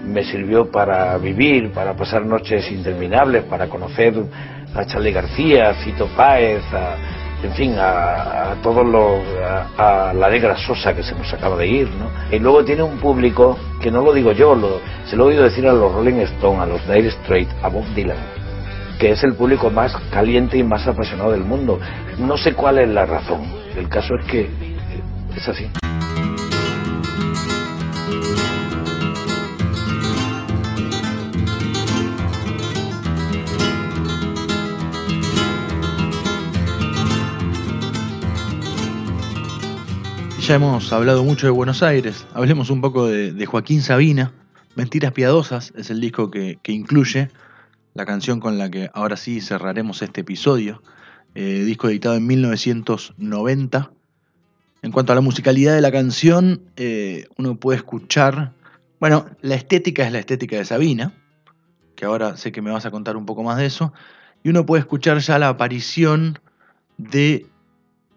me 0.05 0.23
sirvió 0.23 0.71
para 0.71 1.17
vivir, 1.17 1.71
para 1.71 1.93
pasar 1.93 2.25
noches 2.25 2.71
interminables, 2.71 3.43
para 3.43 3.67
conocer 3.67 4.13
a 4.75 4.85
Charlie 4.85 5.11
García, 5.11 5.69
a 5.69 5.73
Fito 5.75 6.07
Páez, 6.07 6.63
a, 6.73 6.95
en 7.43 7.53
fin, 7.53 7.75
a, 7.77 8.51
a 8.51 8.55
todos 8.61 8.85
los, 8.85 9.21
a, 9.77 10.09
a 10.09 10.13
la 10.13 10.29
negra 10.29 10.57
Sosa 10.57 10.93
que 10.93 11.03
se 11.03 11.15
nos 11.15 11.31
acaba 11.33 11.55
de 11.57 11.67
ir, 11.67 11.89
¿no? 11.89 12.09
Y 12.35 12.39
luego 12.39 12.63
tiene 12.63 12.83
un 12.83 12.97
público 12.97 13.57
que 13.81 13.91
no 13.91 14.01
lo 14.01 14.13
digo 14.13 14.31
yo, 14.31 14.55
lo, 14.55 14.79
se 15.05 15.15
lo 15.15 15.25
he 15.25 15.27
oído 15.33 15.43
decir 15.43 15.67
a 15.67 15.73
los 15.73 15.93
Rolling 15.93 16.21
Stones, 16.21 16.61
a 16.61 16.65
los 16.65 16.87
Dire 16.87 17.11
Straits, 17.11 17.53
a 17.61 17.69
Bob 17.69 17.85
Dylan, 17.95 18.17
que 18.99 19.11
es 19.11 19.23
el 19.23 19.33
público 19.33 19.69
más 19.69 19.95
caliente 20.11 20.57
y 20.57 20.63
más 20.63 20.87
apasionado 20.87 21.31
del 21.31 21.43
mundo. 21.43 21.79
No 22.17 22.37
sé 22.37 22.53
cuál 22.53 22.79
es 22.79 22.89
la 22.89 23.05
razón. 23.05 23.41
El 23.77 23.89
caso 23.89 24.15
es 24.15 24.25
que 24.25 24.49
es 25.35 25.47
así. 25.47 25.69
Ya 40.47 40.55
hemos 40.55 40.93
hablado 40.93 41.23
mucho 41.23 41.47
de 41.47 41.51
Buenos 41.51 41.81
Aires, 41.81 42.27
hablemos 42.35 42.69
un 42.69 42.79
poco 42.79 43.07
de, 43.07 43.45
Joaquín 43.47 43.81
Sabina. 43.81 44.31
Mentiras 44.75 45.11
Piadosas 45.11 45.73
es 45.75 45.89
el 45.89 45.99
disco 45.99 46.29
que, 46.29 46.59
que, 46.61 46.71
incluye 46.71 47.29
la 47.95 48.05
canción 48.05 48.39
con 48.39 48.59
la 48.59 48.69
que 48.69 48.91
ahora 48.93 49.17
sí 49.17 49.41
cerraremos 49.41 50.03
este 50.03 50.21
episodio. 50.21 50.83
Eh, 51.33 51.63
disco 51.65 51.89
editado 51.89 52.13
en 52.13 52.27
1990. 52.27 53.91
En 54.83 54.91
cuanto 54.91 55.13
a 55.13 55.15
la 55.15 55.21
musicalidad 55.21 55.73
de 55.73 55.81
la 55.81 55.91
canción, 55.91 56.61
eh, 56.75 57.25
uno 57.39 57.59
puede 57.59 57.77
escuchar, 57.77 58.53
bueno, 58.99 59.25
la 59.41 59.55
estética 59.55 60.05
es 60.05 60.11
la 60.11 60.19
estética 60.19 60.57
de 60.57 60.65
Sabina, 60.65 61.11
que 61.95 62.05
ahora 62.05 62.37
sé 62.37 62.51
que 62.51 62.61
me 62.61 62.69
vas 62.69 62.85
a 62.85 62.91
contar 62.91 63.17
un 63.17 63.25
poco 63.25 63.41
más 63.41 63.57
de 63.57 63.65
eso, 63.65 63.93
y 64.43 64.49
uno 64.49 64.63
puede 64.63 64.81
escuchar 64.81 65.17
ya 65.17 65.39
la 65.39 65.49
aparición 65.49 66.37
de 66.99 67.47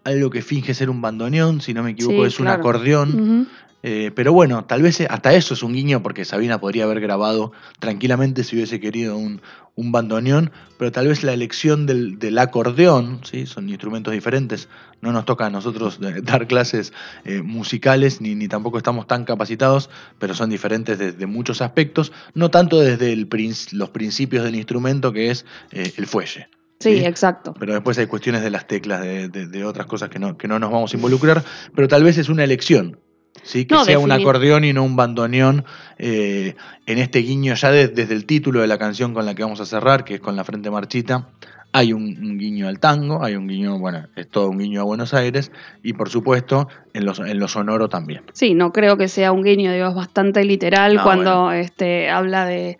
algo 0.03 0.29
que 0.29 0.41
finge 0.41 0.73
ser 0.73 0.89
un 0.89 1.01
bandoneón, 1.01 1.61
si 1.61 1.73
no 1.73 1.83
me 1.83 1.91
equivoco, 1.91 2.21
Sí, 2.21 2.27
es 2.27 2.39
un 2.39 2.47
acordeón. 2.47 3.47
Eh, 3.81 4.11
pero 4.13 4.33
bueno, 4.33 4.65
tal 4.65 4.81
vez 4.81 4.99
hasta 5.09 5.33
eso 5.33 5.53
es 5.53 5.63
un 5.63 5.71
guiño 5.71 6.03
porque 6.03 6.25
Sabina 6.25 6.59
podría 6.59 6.83
haber 6.83 6.99
grabado 6.99 7.53
tranquilamente 7.79 8.43
si 8.43 8.57
hubiese 8.57 8.81
querido 8.81 9.15
un, 9.17 9.41
un 9.75 9.93
bandoneón, 9.93 10.51
pero 10.77 10.91
tal 10.91 11.07
vez 11.07 11.23
la 11.23 11.31
elección 11.31 11.85
del, 11.85 12.19
del 12.19 12.37
acordeón, 12.39 13.21
¿sí? 13.23 13.45
son 13.45 13.69
instrumentos 13.69 14.13
diferentes, 14.13 14.67
no 14.99 15.13
nos 15.13 15.23
toca 15.23 15.45
a 15.45 15.49
nosotros 15.49 15.99
dar 16.23 16.47
clases 16.47 16.91
eh, 17.23 17.41
musicales 17.41 18.19
ni, 18.19 18.35
ni 18.35 18.49
tampoco 18.49 18.77
estamos 18.77 19.07
tan 19.07 19.23
capacitados, 19.23 19.89
pero 20.19 20.35
son 20.35 20.49
diferentes 20.49 20.99
desde 20.99 21.25
muchos 21.25 21.61
aspectos, 21.61 22.11
no 22.33 22.51
tanto 22.51 22.81
desde 22.81 23.13
el 23.13 23.29
los 23.71 23.89
principios 23.91 24.43
del 24.43 24.55
instrumento 24.55 25.13
que 25.13 25.31
es 25.31 25.45
eh, 25.71 25.93
el 25.95 26.05
fuelle. 26.05 26.49
Sí, 26.79 26.97
¿sí? 26.99 27.05
exacto. 27.05 27.53
Pero 27.59 27.73
después 27.73 27.97
hay 27.97 28.07
cuestiones 28.07 28.41
de 28.41 28.49
las 28.49 28.65
teclas, 28.67 29.01
de, 29.01 29.27
de- 29.29 29.47
de 29.47 29.65
otras 29.65 29.85
cosas 29.85 30.09
que 30.09 30.17
no, 30.19 30.37
que 30.37 30.47
no 30.47 30.59
nos 30.59 30.71
vamos 30.71 30.93
a 30.93 30.95
involucrar, 30.97 31.43
pero 31.75 31.87
tal 31.87 32.03
vez 32.03 32.17
es 32.17 32.29
una 32.29 32.43
elección. 32.43 32.99
¿sí? 33.43 33.65
Que 33.65 33.75
No, 33.75 33.85
sea 33.85 33.99
un 33.99 34.11
acordeón 34.11 34.63
y 34.65 34.73
no 34.73 34.83
un 34.83 34.95
bandoneón 34.95 35.65
eh, 35.97 36.55
en 36.85 36.97
este 36.97 37.19
guiño 37.19 37.53
ya 37.55 37.71
de- 37.71 37.87
desde 37.89 38.13
el 38.13 38.25
título 38.25 38.61
de 38.61 38.67
la 38.67 38.77
canción 38.77 39.13
con 39.13 39.25
la 39.25 39.35
que 39.35 39.43
vamos 39.43 39.59
a 39.61 39.65
cerrar, 39.65 40.03
que 40.03 40.15
es 40.15 40.19
con 40.21 40.35
la 40.35 40.43
frente 40.43 40.69
marchita. 40.71 41.29
Hay 41.71 41.93
un, 41.93 42.01
un 42.03 42.37
guiño 42.39 42.67
al 42.67 42.79
tango, 42.79 43.23
hay 43.23 43.35
un 43.35 43.47
guiño, 43.47 43.77
bueno, 43.77 44.07
es 44.15 44.27
todo 44.27 44.49
un 44.49 44.57
guiño 44.57 44.81
a 44.81 44.85
Buenos 44.85 45.13
Aires 45.13 45.51
y 45.83 45.93
por 45.93 46.09
supuesto 46.09 46.67
en 46.93 47.05
lo, 47.05 47.13
en 47.25 47.37
lo 47.39 47.47
sonoro 47.47 47.87
también. 47.89 48.23
Sí, 48.33 48.55
no 48.55 48.71
creo 48.71 48.97
que 48.97 49.07
sea 49.07 49.31
un 49.31 49.43
guiño, 49.43 49.71
digo, 49.71 49.87
es 49.89 49.95
bastante 49.95 50.43
literal 50.45 50.95
No, 50.95 51.03
cuando 51.03 51.51
este, 51.51 52.09
habla 52.09 52.45
de 52.45 52.79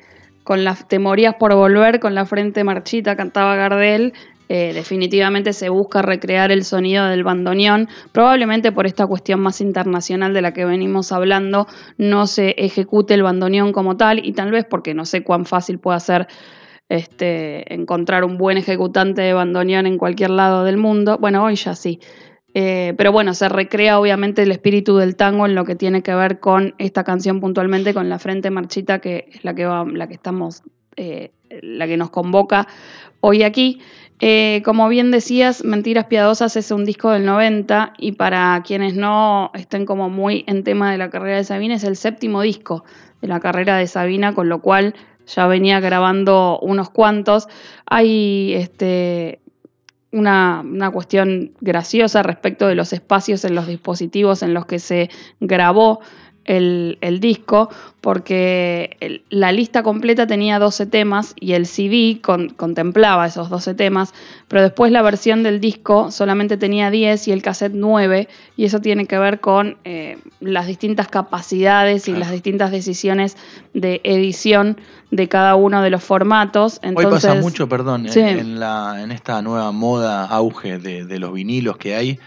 con 0.50 0.64
las 0.64 0.88
te 0.88 0.98
morías 0.98 1.36
por 1.36 1.54
volver, 1.54 2.00
con 2.00 2.16
la 2.16 2.26
frente 2.26 2.64
marchita, 2.64 3.16
cantaba 3.16 3.56
Gardel. 3.56 4.14
eh, 4.48 4.74
definitivamente 4.74 5.54
se 5.54 5.70
busca 5.70 6.02
recrear 6.02 6.52
el 6.52 6.64
sonido 6.64 7.06
del 7.06 7.24
bandoneón, 7.24 7.88
probablemente 8.12 8.72
por 8.72 8.88
esta 8.88 9.06
cuestión 9.06 9.42
más 9.42 9.62
internacional 9.62 10.34
de 10.34 10.42
la 10.42 10.52
que 10.52 10.66
venimos 10.66 11.12
hablando, 11.12 11.68
no 12.00 12.26
se 12.26 12.56
ejecute 12.58 13.14
el 13.14 13.22
bandoneón 13.22 13.74
como 13.74 13.96
tal 13.96 14.26
y 14.26 14.34
tal 14.34 14.50
vez 14.50 14.66
porque 14.68 14.96
no 14.96 15.06
sé 15.06 15.24
cuán 15.24 15.46
fácil 15.46 15.78
puede 15.78 16.00
ser 16.00 16.28
este, 16.90 17.72
encontrar 17.72 18.24
un 18.24 18.40
buen 18.40 18.58
ejecutante 18.58 19.22
de 19.22 19.34
bandoneón 19.34 19.86
en 19.86 20.00
cualquier 20.00 20.32
lado 20.32 20.64
del 20.64 20.78
mundo. 20.78 21.20
Bueno, 21.20 21.44
hoy 21.44 21.58
ya 21.58 21.76
sí. 21.76 22.00
Eh, 22.54 22.94
pero 22.98 23.12
bueno, 23.12 23.34
se 23.34 23.48
recrea 23.48 24.00
obviamente 24.00 24.42
el 24.42 24.52
espíritu 24.52 24.98
del 24.98 25.16
tango 25.16 25.46
en 25.46 25.56
lo 25.56 25.66
que 25.66 25.76
tiene 25.76 26.02
que 26.02 26.16
ver 26.16 26.40
con 26.40 26.74
esta 26.78 27.04
canción 27.04 27.40
puntualmente, 27.40 27.94
con 27.94 28.10
la 28.10 28.20
frente 28.20 28.50
marchita, 28.50 29.00
que 29.00 29.30
es 29.32 29.44
la 29.44 29.54
que 29.54 29.66
va, 29.66 29.86
la 29.86 30.08
que 30.08 30.16
estamos, 30.16 30.64
eh, 30.96 31.32
la 31.62 31.88
que 31.88 31.98
nos 31.98 32.10
convoca 32.10 32.68
hoy 33.22 33.44
aquí. 33.44 33.80
Eh, 34.22 34.62
como 34.66 34.90
bien 34.90 35.12
decías, 35.12 35.64
Mentiras 35.64 36.06
Piadosas 36.06 36.58
es 36.58 36.72
un 36.72 36.84
disco 36.84 37.12
del 37.12 37.26
90 37.26 37.94
y 37.98 38.14
para 38.14 38.62
quienes 38.66 38.96
no 38.96 39.52
estén 39.54 39.86
como 39.86 40.10
muy 40.10 40.44
en 40.46 40.64
tema 40.64 40.92
de 40.92 40.98
la 40.98 41.10
carrera 41.10 41.38
de 41.38 41.46
Sabina, 41.46 41.76
es 41.76 41.86
el 41.86 41.96
séptimo 41.96 42.42
disco 42.42 42.84
de 43.22 43.30
la 43.30 43.40
carrera 43.40 43.78
de 43.78 43.88
Sabina, 43.88 44.34
con 44.34 44.50
lo 44.50 44.62
cual 44.62 44.94
ya 45.26 45.48
venía 45.48 45.80
grabando 45.80 46.60
unos 46.62 46.90
cuantos. 46.90 47.48
Hay 47.86 48.54
este, 48.56 49.40
una, 50.12 50.62
una 50.62 50.92
cuestión 50.92 51.52
graciosa 51.62 52.24
respecto 52.24 52.68
de 52.68 52.76
los 52.76 52.94
espacios 52.94 53.46
en 53.46 53.56
los 53.56 53.68
dispositivos 53.68 54.44
en 54.44 54.54
los 54.54 54.66
que 54.66 54.80
se 54.80 55.10
grabó 55.40 56.00
el, 56.50 56.98
el 57.02 57.20
disco, 57.20 57.70
porque 58.02 58.98
el- 59.02 59.22
la 59.30 59.52
lista 59.52 59.84
completa 59.84 60.26
tenía 60.26 60.58
12 60.58 60.88
temas 60.88 61.36
y 61.40 61.54
el 61.54 61.68
CD 61.68 62.20
con- 62.22 62.50
contemplaba 62.50 63.28
esos 63.28 63.50
12 63.50 63.76
temas, 63.76 64.14
pero 64.48 64.64
después 64.64 64.92
la 64.92 65.04
versión 65.04 65.44
del 65.44 65.60
disco 65.60 66.10
solamente 66.12 66.58
tenía 66.58 66.90
10 66.90 67.28
y 67.28 67.32
el 67.34 67.42
cassette 67.44 67.74
9, 67.76 68.28
y 68.58 68.66
eso 68.66 68.80
tiene 68.82 69.06
que 69.06 69.20
ver 69.20 69.40
con 69.40 69.78
eh, 69.86 70.18
las 70.40 70.66
distintas 70.66 71.08
capacidades 71.08 72.08
y 72.08 72.12
Claro. 72.12 72.22
las 72.22 72.32
distintas 72.32 72.72
decisiones 72.72 73.38
de 73.76 74.02
edición 74.04 74.78
de 75.12 75.28
cada 75.28 75.54
uno 75.56 75.82
de 75.84 75.92
los 75.92 76.04
formatos. 76.04 76.80
Hoy 76.96 77.06
pasa 77.06 77.36
mucho, 77.36 77.70
perdón, 77.70 78.08
en, 78.40 78.60
la, 78.60 79.02
en 79.04 79.12
esta 79.12 79.42
nueva 79.44 79.72
moda, 79.72 80.26
auge 80.26 80.80
de, 80.80 81.06
de 81.06 81.20
los 81.20 81.32
vinilos 81.32 81.78
que 81.78 81.96
hay, 81.96 82.20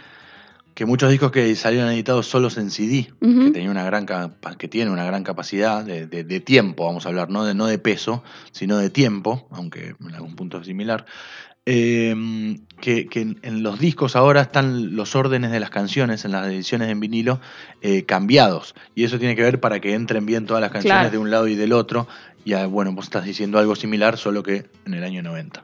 que 0.75 0.87
muchos 0.87 1.11
discos 1.11 1.31
que 1.33 1.55
salieron 1.57 1.91
editados 1.91 2.27
solos 2.27 2.57
en 2.59 2.71
CD, 2.71 3.11
que, 3.21 3.51
tenía 3.53 3.71
una 3.71 3.85
gran 3.85 4.07
que 4.59 4.69
tiene 4.69 4.91
una 4.91 5.05
gran 5.05 5.23
capacidad 5.25 5.85
de, 5.85 6.07
de- 6.07 6.25
de 6.25 6.41
tiempo, 6.41 6.87
vamos 6.87 7.05
a 7.07 7.11
hablar, 7.11 7.29
no 7.31 7.45
de, 7.45 7.55
no 7.55 7.67
de 7.67 7.79
peso, 7.79 8.23
sino 8.53 8.79
de 8.79 8.89
tiempo, 8.91 9.47
aunque 9.51 9.95
en 10.01 10.15
algún 10.15 10.35
punto 10.37 10.59
es 10.61 10.67
similar. 10.67 11.05
eh, 11.67 12.57
que, 12.81 13.07
que 13.07 13.21
en, 13.21 13.39
en 13.43 13.63
los 13.63 13.79
discos 13.79 14.17
ahora 14.17 14.41
están 14.43 14.97
los 14.97 15.15
órdenes 15.15 15.53
de 15.53 15.61
las 15.61 15.71
canciones, 15.71 16.25
en 16.25 16.33
las 16.33 16.47
ediciones 16.49 16.89
en 16.91 16.99
vinilo, 16.99 17.41
eh, 17.81 18.05
cambiados. 18.05 18.75
Y 18.97 19.05
eso 19.05 19.19
tiene 19.21 19.37
que 19.37 19.43
ver 19.43 19.61
para 19.61 19.79
que 19.81 19.95
entren 19.95 20.27
bien 20.27 20.47
todas 20.47 20.61
las 20.61 20.73
canciones 20.73 20.99
Claro. 21.03 21.11
de 21.13 21.19
un 21.19 21.31
lado 21.31 21.47
y 21.47 21.55
del 21.55 21.73
otro. 21.73 22.09
Y 22.45 22.55
ah, 22.55 22.67
bueno, 22.67 22.91
vos 22.93 23.05
estás 23.05 23.25
diciendo 23.25 23.59
algo 23.61 23.77
similar, 23.77 24.17
solo 24.19 24.43
que 24.43 24.65
en 24.85 24.95
el 24.95 25.05
año 25.05 25.23
90. 25.23 25.63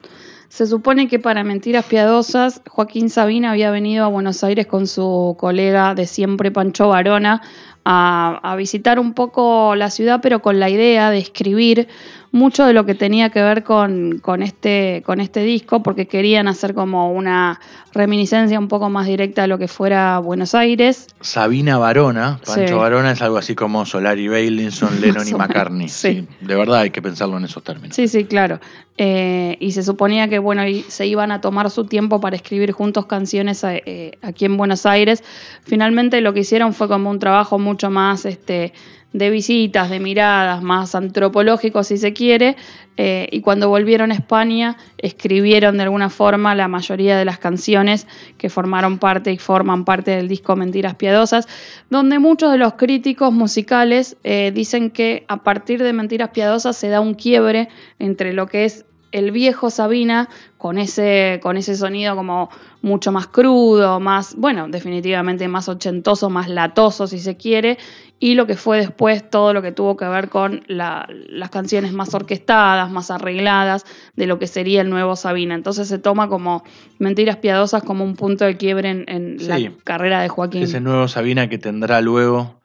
Se 0.49 0.65
supone 0.65 1.07
que 1.07 1.19
para 1.19 1.43
Mentiras 1.43 1.85
Piadosas, 1.85 2.61
Joaquín 2.67 3.11
Sabina 3.11 3.51
había 3.51 3.69
venido 3.69 4.03
a 4.03 4.07
Buenos 4.07 4.43
Aires 4.43 4.65
con 4.65 4.87
su 4.87 5.37
colega 5.39 5.93
de 5.93 6.07
siempre, 6.07 6.49
Pancho 6.49 6.89
Varona, 6.89 7.43
a, 7.85 8.39
a 8.41 8.55
visitar 8.55 8.99
un 8.99 9.13
poco 9.13 9.75
la 9.75 9.91
ciudad, 9.91 10.21
pero 10.23 10.41
con 10.41 10.59
la 10.59 10.69
idea 10.69 11.11
de 11.11 11.19
escribir 11.19 11.87
mucho 12.31 12.65
de 12.65 12.73
lo 12.73 12.85
que 12.85 12.95
tenía 12.95 13.29
que 13.29 13.41
ver 13.41 13.63
con, 13.63 14.19
con 14.19 14.43
este, 14.43 15.01
con 15.05 15.19
este 15.19 15.41
disco, 15.43 15.81
porque 15.81 16.07
querían 16.07 16.47
hacer 16.47 16.73
como 16.73 17.11
una 17.11 17.59
reminiscencia 17.93 18.59
un 18.59 18.67
poco 18.67 18.89
más 18.89 19.07
directa 19.07 19.41
de 19.43 19.47
lo 19.47 19.57
que 19.57 19.67
fuera 19.67 20.19
Buenos 20.19 20.53
Aires. 20.53 21.07
Sabina 21.21 21.77
Varona, 21.77 22.39
Pancho 22.45 22.67
Sí. 22.67 22.73
Varona 22.73 23.11
es 23.11 23.21
algo 23.21 23.37
así 23.37 23.55
como 23.55 23.85
Solari 23.85 24.27
Bailinson, 24.27 25.01
Lennon 25.01 25.27
y 25.27 25.33
McCartney. 25.33 25.89
sí. 25.89 26.09
Sí, 26.09 26.27
de 26.41 26.55
verdad 26.55 26.79
hay 26.81 26.89
que 26.91 27.01
pensarlo 27.01 27.37
en 27.37 27.45
esos 27.45 27.63
términos. 27.63 27.95
Sí, 27.95 28.07
sí, 28.07 28.25
claro. 28.25 28.59
Eh, 28.97 29.55
y 29.59 29.71
se 29.71 29.81
suponía 29.83 30.27
que 30.27 30.39
bueno, 30.39 30.61
se 30.87 31.07
iban 31.07 31.31
a 31.31 31.39
tomar 31.39 31.69
su 31.69 31.85
tiempo 31.85 32.19
para 32.19 32.35
escribir 32.35 32.71
juntos 32.73 33.05
canciones 33.05 33.63
eh, 33.63 34.17
aquí 34.21 34.45
en 34.45 34.57
Buenos 34.57 34.85
Aires. 34.85 35.23
Finalmente 35.63 36.19
lo 36.21 36.33
que 36.33 36.41
hicieron 36.41 36.73
fue 36.73 36.87
como 36.87 37.09
un 37.09 37.19
trabajo 37.19 37.59
mucho 37.59 37.89
más 37.89 38.25
este, 38.25 38.73
de 39.13 39.29
visitas, 39.29 39.89
de 39.89 39.99
miradas, 39.99 40.61
más 40.61 40.93
antropológico 40.95 41.83
si 41.83 41.97
se 41.97 42.13
quiere. 42.13 42.55
Eh, 42.97 43.27
y 43.31 43.41
cuando 43.41 43.69
volvieron 43.69 44.11
a 44.11 44.13
España, 44.13 44.77
escribieron 44.97 45.77
de 45.77 45.83
alguna 45.83 46.09
forma 46.09 46.53
la 46.53 46.67
mayoría 46.67 47.17
de 47.17 47.25
las 47.25 47.39
canciones 47.39 48.07
que 48.37 48.49
formaron 48.49 48.99
parte 48.99 49.31
y 49.31 49.37
forman 49.37 49.85
parte 49.85 50.11
del 50.11 50.27
disco 50.27 50.55
Mentiras 50.55 50.95
Piadosas, 50.95 51.47
donde 51.89 52.19
muchos 52.19 52.51
de 52.51 52.57
los 52.57 52.73
críticos 52.73 53.31
musicales 53.31 54.17
eh, 54.23 54.51
dicen 54.53 54.91
que 54.91 55.23
a 55.27 55.37
partir 55.43 55.81
de 55.81 55.93
Mentiras 55.93 56.29
Piadosas 56.29 56.75
se 56.75 56.89
da 56.89 56.99
un 56.99 57.13
quiebre 57.13 57.69
entre 57.99 58.33
lo 58.33 58.47
que 58.47 58.65
es 58.65 58.85
el 59.11 59.31
viejo 59.31 59.69
Sabina 59.69 60.29
con 60.57 60.77
ese, 60.77 61.39
con 61.41 61.57
ese 61.57 61.75
sonido 61.75 62.15
como 62.15 62.49
mucho 62.81 63.11
más 63.11 63.27
crudo, 63.27 63.99
más, 63.99 64.35
bueno, 64.35 64.67
definitivamente 64.69 65.47
más 65.47 65.67
ochentoso, 65.67 66.29
más 66.29 66.47
latoso 66.47 67.07
si 67.07 67.19
se 67.19 67.35
quiere, 67.35 67.77
y 68.19 68.35
lo 68.35 68.47
que 68.47 68.55
fue 68.55 68.77
después 68.77 69.29
todo 69.29 69.53
lo 69.53 69.61
que 69.61 69.71
tuvo 69.71 69.97
que 69.97 70.05
ver 70.05 70.29
con 70.29 70.63
las 70.67 71.49
canciones 71.49 71.93
más 71.93 72.13
orquestadas, 72.13 72.91
más 72.91 73.11
arregladas 73.11 73.85
de 74.15 74.27
lo 74.27 74.39
que 74.39 74.47
sería 74.47 74.81
el 74.81 74.89
nuevo 74.89 75.15
Sabina. 75.15 75.55
Entonces 75.55 75.87
se 75.87 75.99
toma 75.99 76.27
como 76.27 76.63
Mentiras 76.99 77.37
Piadosas 77.37 77.83
como 77.83 78.03
un 78.03 78.15
punto 78.15 78.45
de 78.45 78.57
quiebre 78.57 78.89
en, 78.89 79.37
la 79.47 79.71
carrera 79.83 80.21
de 80.21 80.29
Joaquín. 80.29 80.63
Ese 80.63 80.81
nuevo 80.81 81.07
Sabina 81.07 81.47
que 81.47 81.57
tendrá 81.57 82.01
luego 82.01 82.59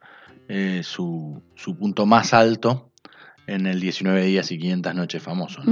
eh, 0.49 0.81
su, 0.83 1.41
su 1.55 1.77
punto 1.77 2.05
más 2.05 2.35
alto 2.35 2.91
en 3.47 3.67
el 3.67 3.81
19 3.81 4.25
días 4.25 4.51
y 4.51 4.59
500 4.59 4.95
noches 4.95 5.23
famoso. 5.23 5.63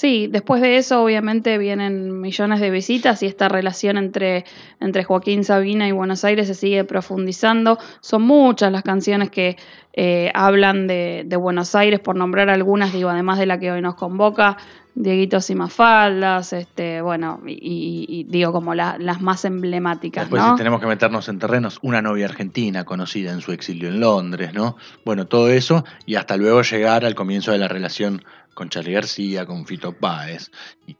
Sí, 0.00 0.28
después 0.28 0.62
de 0.62 0.78
eso 0.78 1.02
obviamente 1.02 1.58
vienen 1.58 2.22
millones 2.22 2.58
de 2.60 2.70
visitas 2.70 3.22
y 3.22 3.26
esta 3.26 3.50
relación 3.50 3.98
entre, 3.98 4.46
entre 4.80 5.04
Joaquín 5.04 5.44
Sabina 5.44 5.86
y 5.86 5.92
Buenos 5.92 6.24
Aires 6.24 6.46
se 6.46 6.54
sigue 6.54 6.84
profundizando. 6.84 7.78
Son 8.00 8.22
muchas 8.22 8.72
las 8.72 8.82
canciones 8.82 9.28
que 9.28 9.58
eh, 9.92 10.30
hablan 10.32 10.86
de, 10.86 11.24
de, 11.26 11.36
Buenos 11.36 11.74
Aires, 11.74 12.00
por 12.00 12.16
nombrar 12.16 12.48
algunas, 12.48 12.94
digo, 12.94 13.10
además 13.10 13.38
de 13.38 13.44
la 13.44 13.60
que 13.60 13.72
hoy 13.72 13.82
nos 13.82 13.94
convoca, 13.94 14.56
Dieguitos 14.94 15.48
y 15.50 15.54
Mafaldas, 15.54 16.52
este, 16.52 17.00
bueno, 17.00 17.40
y, 17.46 18.26
digo 18.28 18.52
como 18.52 18.74
las 18.74 19.20
más 19.20 19.44
emblemáticas. 19.44 20.24
Después 20.24 20.42
si 20.42 20.56
tenemos 20.56 20.80
que 20.80 20.86
meternos 20.86 21.28
en 21.28 21.38
terrenos, 21.38 21.78
una 21.82 22.02
novia 22.02 22.26
argentina 22.26 22.84
conocida 22.84 23.32
en 23.32 23.40
su 23.40 23.52
exilio 23.52 23.88
en 23.88 24.00
Londres, 24.00 24.52
¿no? 24.52 24.76
Bueno, 25.04 25.26
todo 25.26 25.48
eso 25.48 25.84
y 26.06 26.16
hasta 26.16 26.36
luego 26.36 26.62
llegar 26.62 27.04
al 27.04 27.14
comienzo 27.14 27.52
de 27.52 27.58
la 27.58 27.68
relación 27.68 28.24
con 28.54 28.68
Charlie 28.68 28.92
García, 28.92 29.46
con 29.46 29.66
Fito 29.66 29.92
Páez, 29.92 30.50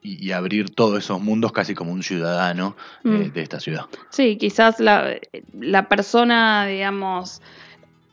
y, 0.02 0.30
abrir 0.32 0.70
todos 0.70 1.04
esos 1.04 1.20
mundos 1.20 1.52
casi 1.52 1.74
como 1.74 1.92
un 1.92 2.02
ciudadano 2.02 2.76
eh, 3.04 3.08
mm. 3.08 3.32
de 3.32 3.42
esta 3.42 3.60
ciudad. 3.60 3.86
Sí, 4.10 4.36
quizás 4.36 4.80
la, 4.80 5.16
la 5.58 5.88
persona, 5.88 6.66
digamos, 6.66 7.42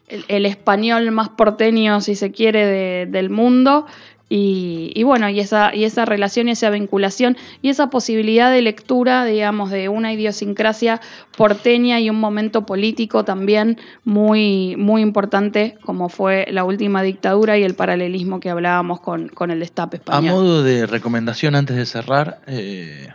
el, 0.08 0.46
español 0.46 1.12
más 1.12 1.30
porteño, 1.30 2.02
si 2.02 2.16
se 2.16 2.32
quiere, 2.32 3.06
del 3.06 3.30
mundo, 3.30 3.86
y, 4.30 5.04
bueno, 5.04 5.30
y 5.30 5.40
esa, 5.40 5.74
y 5.74 5.86
esa 5.86 6.04
relación 6.04 6.50
y 6.50 6.52
esa 6.52 6.70
vinculación 6.70 7.38
y 7.62 7.70
esa 7.70 7.90
posibilidad 7.90 8.52
de 8.52 8.62
lectura, 8.62 9.24
digamos, 9.24 9.72
de 9.72 9.88
una 9.88 10.12
idiosincrasia 10.12 11.00
porteña 11.38 12.02
y 12.02 12.10
un 12.10 12.20
momento 12.20 12.66
político 12.66 13.24
también 13.24 13.80
muy, 14.04 14.76
muy 14.76 15.02
importante, 15.02 15.78
como 15.82 16.10
fue 16.10 16.46
la 16.52 16.66
última 16.66 17.04
dictadura 17.04 17.58
y 17.58 17.64
el 17.64 17.76
paralelismo 17.76 18.42
que 18.42 18.50
hablábamos 18.50 19.00
con, 19.00 19.32
el 19.50 19.60
destape 19.60 19.98
español. 19.98 20.30
A 20.30 20.34
modo 20.34 20.64
de 20.64 20.86
recomendación, 20.86 21.56
antes 21.56 21.78
de 21.78 21.86
cerrar, 21.86 22.42
eh, 22.48 23.08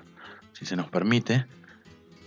si 0.55 0.65
se 0.65 0.77
nos 0.77 0.89
permite, 0.89 1.45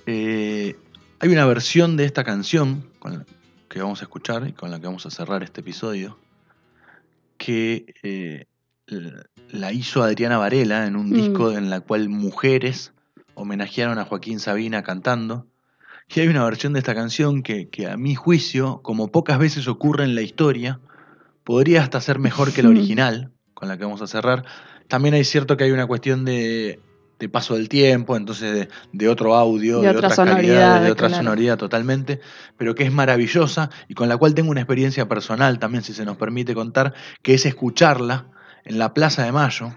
eh, 0.06 0.76
hay 1.20 1.30
una 1.30 1.46
versión 1.46 1.98
de 1.98 2.06
esta 2.06 2.24
canción 2.24 2.86
con 3.00 3.26
que 3.68 3.82
vamos 3.82 4.02
a 4.02 4.06
escuchar 4.06 4.48
y 4.48 4.54
con 4.54 4.70
la 4.70 4.80
que 4.80 4.86
vamos 4.86 5.08
a 5.08 5.10
cerrar 5.10 5.42
este 5.42 5.62
episodio, 5.62 6.18
que 7.38 7.94
eh, 8.04 8.46
la 8.88 9.72
hizo 9.72 10.04
Adriana 10.04 10.38
Varela 10.38 10.86
en 10.86 10.96
un 10.96 11.12
disco 11.12 11.52
mm. 11.52 11.58
en 11.58 11.70
la 11.70 11.82
cual 11.82 12.10
mujeres 12.10 12.94
homenajearon 13.34 14.00
a 14.00 14.06
Joaquín 14.06 14.40
Sabina 14.40 14.84
cantando. 14.84 15.48
Y 16.14 16.20
hay 16.20 16.28
una 16.28 16.44
versión 16.44 16.74
de 16.74 16.80
esta 16.80 16.94
canción 16.94 17.42
que, 17.42 17.70
a 17.90 17.98
mi 17.98 18.16
juicio, 18.16 18.82
como 18.84 19.12
pocas 19.12 19.40
veces 19.40 19.68
ocurre 19.68 20.04
en 20.04 20.16
la 20.16 20.22
historia, 20.22 20.80
podría 21.44 21.82
hasta 21.82 22.00
ser 22.00 22.20
mejor 22.20 22.54
que 22.54 22.64
la 22.64 22.70
original, 22.76 23.32
con 23.54 23.68
la 23.68 23.78
que 23.78 23.86
vamos 23.86 24.02
a 24.02 24.08
cerrar. 24.08 24.46
También 24.88 25.16
hay 25.16 25.24
cierto 25.24 25.58
que 25.58 25.64
hay 25.64 25.72
una 25.72 25.88
cuestión 25.88 26.24
de, 26.24 26.80
paso 27.32 27.56
del 27.56 27.70
tiempo, 27.70 28.16
entonces 28.16 28.68
de, 28.92 29.10
otro 29.10 29.36
audio, 29.36 29.82
de, 29.82 29.90
otra 29.90 30.10
calidad, 30.16 30.84
de 30.84 30.92
otra 30.92 31.10
sonoridad 31.10 31.58
totalmente, 31.58 32.20
pero 32.56 32.76
que 32.76 32.84
es 32.84 32.92
maravillosa 32.92 33.72
y 33.88 33.96
con 33.96 34.08
la 34.08 34.18
cual 34.18 34.36
tengo 34.36 34.52
una 34.52 34.62
experiencia 34.62 35.08
personal 35.08 35.58
también, 35.58 35.84
si 35.84 35.94
se 35.94 36.06
nos 36.06 36.18
permite 36.18 36.54
contar, 36.54 36.94
que 37.24 37.34
es 37.34 37.48
escucharla 37.48 38.28
en 38.66 38.80
la 38.80 38.94
Plaza 38.94 39.24
de 39.24 39.32
Mayo, 39.32 39.72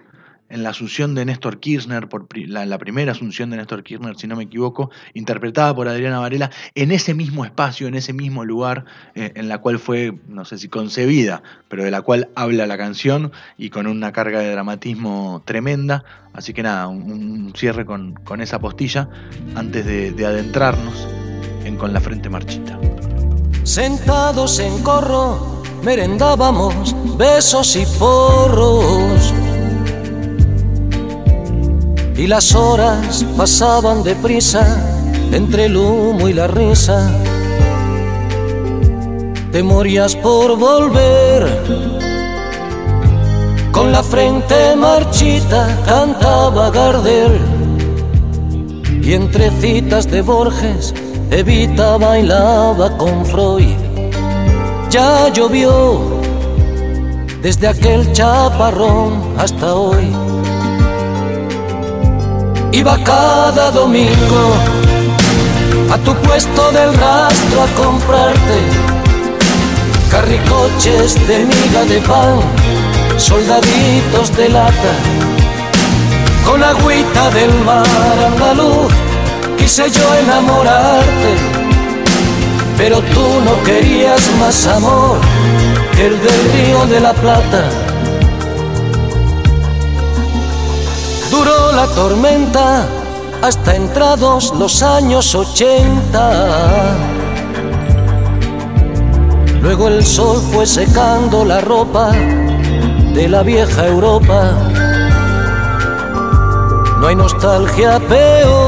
en 0.50 0.62
la 0.62 0.70
asunción 0.70 1.14
de 1.14 1.24
Néstor 1.24 1.60
Kirchner, 1.60 2.08
la, 2.46 2.78
primera 2.78 3.12
asunción 3.12 3.50
de 3.50 3.58
Néstor 3.58 3.82
Kirchner, 3.82 4.16
si 4.16 4.26
no 4.26 4.36
me 4.36 4.44
equivoco, 4.44 4.90
interpretada 5.14 5.74
por 5.74 5.88
Adriana 5.88 6.20
Varela, 6.20 6.50
en 6.74 6.90
ese 6.90 7.14
mismo 7.14 7.44
espacio, 7.44 7.86
en 7.86 7.94
ese 7.94 8.12
mismo 8.12 8.44
lugar 8.44 8.86
eh, 9.14 9.32
en 9.34 9.48
la 9.48 9.58
cual 9.58 9.78
fue, 9.78 10.14
no 10.26 10.44
sé 10.44 10.58
si 10.58 10.68
concebida, 10.68 11.42
pero 11.68 11.84
de 11.84 11.90
la 11.90 12.02
cual 12.02 12.30
habla 12.34 12.66
la 12.66 12.78
canción 12.78 13.32
y 13.58 13.70
con 13.70 13.86
una 13.86 14.12
carga 14.12 14.40
de 14.40 14.50
dramatismo 14.50 15.42
tremenda. 15.44 16.04
Así 16.32 16.54
que 16.54 16.62
nada, 16.62 16.88
un, 16.88 17.52
cierre 17.54 17.84
con, 17.84 18.16
esa 18.40 18.58
postilla 18.58 19.08
antes 19.54 19.84
de, 19.84 20.12
de 20.12 20.26
adentrarnos 20.26 21.06
en 21.64 21.76
Con 21.76 21.92
la 21.92 22.00
Frente 22.00 22.30
Marchita. 22.30 22.78
Sentados 23.64 24.60
en 24.60 24.82
corro 24.82 25.57
merendábamos 25.82 26.94
besos 27.16 27.76
y 27.76 27.86
porros. 27.98 29.32
Y 32.16 32.26
las 32.26 32.54
horas 32.54 33.24
pasaban 33.36 34.02
deprisa 34.02 34.66
entre 35.32 35.66
el 35.66 35.76
humo 35.76 36.28
y 36.28 36.32
la 36.32 36.46
risa. 36.46 37.10
Te 39.52 39.62
morías 39.62 40.16
por 40.16 40.58
volver. 40.58 41.46
Con 43.72 43.92
la 43.92 44.02
frente 44.02 44.74
marchita 44.76 45.80
cantaba 45.86 46.70
Gardel. 46.70 47.38
Y 49.02 49.14
entre 49.14 49.50
citas 49.60 50.10
de 50.10 50.20
Borges, 50.22 50.92
Evita 51.30 51.96
bailaba 51.96 52.96
con 52.98 53.24
Freud 53.24 53.87
ya 54.90 55.28
llovió 55.28 56.20
desde 57.42 57.68
aquel 57.68 58.12
chaparrón 58.12 59.34
hasta 59.38 59.74
hoy. 59.74 60.14
Iba 62.72 63.02
cada 63.04 63.70
domingo 63.70 64.54
a 65.92 65.98
tu 65.98 66.14
puesto 66.16 66.70
del 66.72 66.92
rastro 66.94 67.62
a 67.62 67.82
comprarte 67.82 68.58
carricoches 70.10 71.14
de 71.28 71.38
miga 71.44 71.84
de 71.84 72.00
pan, 72.00 72.40
soldaditos 73.16 74.36
de 74.36 74.48
lata, 74.48 74.92
con 76.46 76.62
agüita 76.62 77.30
del 77.30 77.52
mar 77.64 77.86
andaluz 78.26 78.92
quise 79.58 79.90
yo 79.90 80.14
enamorarte 80.14 81.57
pero 82.78 83.00
tú 83.00 83.26
no 83.44 83.60
querías 83.64 84.20
más 84.38 84.66
amor 84.68 85.18
que 85.96 86.06
el 86.06 86.22
del 86.22 86.52
río 86.52 86.86
de 86.86 87.00
la 87.00 87.12
Plata. 87.12 87.64
Duró 91.28 91.72
la 91.72 91.88
tormenta 91.88 92.86
hasta 93.42 93.74
entrados 93.74 94.54
los 94.56 94.80
años 94.82 95.34
ochenta. 95.34 96.96
Luego 99.60 99.88
el 99.88 100.06
sol 100.06 100.40
fue 100.52 100.64
secando 100.64 101.44
la 101.44 101.60
ropa 101.60 102.12
de 102.12 103.28
la 103.28 103.42
vieja 103.42 103.86
Europa. 103.88 104.52
No 107.00 107.08
hay 107.08 107.16
nostalgia 107.16 107.98
peor 107.98 108.67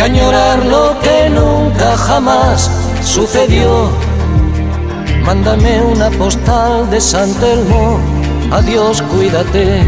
añorar 0.00 0.64
lo 0.64 0.98
que 1.00 1.28
nunca 1.30 1.96
jamás 1.96 2.70
sucedió. 3.04 3.90
Mándame 5.24 5.82
una 5.82 6.10
postal 6.10 6.88
de 6.90 7.00
San 7.00 7.32
Telmo, 7.34 8.00
adiós, 8.50 9.02
cuídate. 9.02 9.86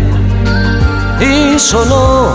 Y 1.21 1.59
sonó 1.59 2.29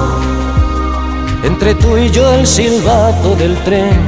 entre 1.44 1.76
tú 1.76 1.98
y 1.98 2.10
yo 2.10 2.34
el 2.34 2.48
silbato 2.48 3.36
del 3.36 3.56
tren. 3.64 4.00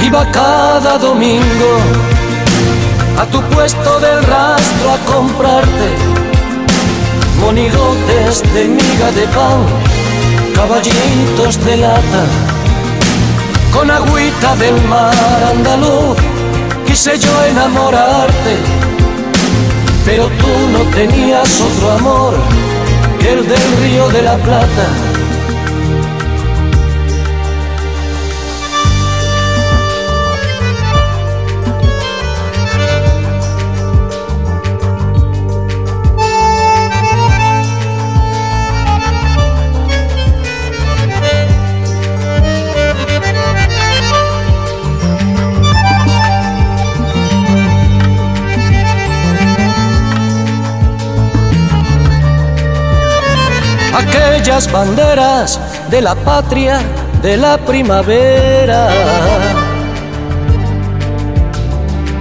Iba 0.00 0.30
cada 0.30 0.98
domingo 0.98 1.72
a 3.18 3.26
tu 3.26 3.40
puesto 3.54 4.00
del 4.00 4.22
rastro 4.24 4.92
a 4.92 4.98
comprarte 5.12 5.88
monigotes 7.40 8.42
de 8.54 8.64
miga 8.64 9.10
de 9.12 9.26
pan 9.28 9.85
caballitos 10.56 11.62
de 11.64 11.76
lata, 11.76 12.22
con 13.74 13.90
agüita 13.90 14.56
del 14.56 14.80
mar 14.88 15.40
andaluz, 15.52 16.16
quise 16.86 17.18
yo 17.18 17.44
enamorarte, 17.50 18.54
pero 20.06 20.24
tú 20.40 20.52
no 20.72 20.80
tenías 20.96 21.60
otro 21.60 21.92
amor 21.92 22.34
que 23.20 23.32
el 23.34 23.46
del 23.46 23.66
río 23.82 24.08
de 24.08 24.22
la 24.22 24.36
Plata. 24.36 25.05
Aquellas 53.96 54.70
banderas 54.70 55.58
de 55.90 56.00
la 56.02 56.14
patria 56.14 56.80
de 57.22 57.36
la 57.36 57.56
primavera. 57.58 58.88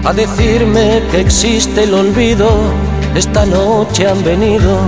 A 0.05 0.13
decirme 0.13 1.03
que 1.11 1.21
existe 1.21 1.83
el 1.83 1.93
olvido, 1.93 2.49
esta 3.15 3.45
noche 3.45 4.07
han 4.07 4.23
venido. 4.23 4.79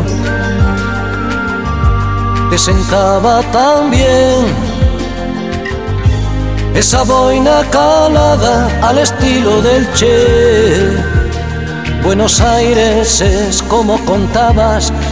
Te 2.49 2.57
sentaba 2.57 3.41
tan 3.51 3.91
bien 3.91 4.45
esa 6.73 7.03
boina 7.03 7.63
calada 7.71 8.69
al 8.81 8.99
estilo 8.99 9.61
del 9.63 9.91
Che 9.93 11.17
Buenos 12.03 12.39
Aires 12.39 13.19
es 13.19 13.61
como 13.63 13.97
contabas, 14.05 14.93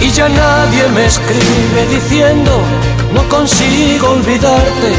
Y 0.00 0.10
ya 0.10 0.28
nadie 0.28 0.88
me 0.88 1.06
escribe 1.06 1.86
diciendo, 1.90 2.62
no 3.12 3.28
consigo 3.28 4.10
olvidarte. 4.10 4.92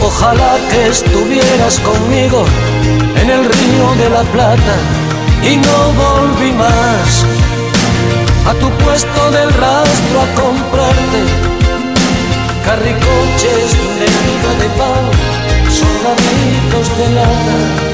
Ojalá 0.00 0.56
que 0.70 0.88
estuvieras 0.88 1.78
conmigo 1.80 2.44
en 3.20 3.30
el 3.30 3.44
río 3.44 3.94
de 3.98 4.10
la 4.10 4.22
Plata 4.32 4.76
y 5.42 5.56
no 5.56 5.78
volví 6.04 6.52
más. 6.52 7.24
A 8.46 8.54
tu 8.54 8.70
puesto 8.82 9.30
del 9.30 9.52
rastro 9.52 10.16
a 10.22 10.28
comprarte. 10.40 11.20
Carricoches 12.64 13.72
de 13.98 14.08
de 14.62 14.68
pan 14.78 15.04
soldaditos 15.70 16.98
de 16.98 17.14
lata 17.14 17.87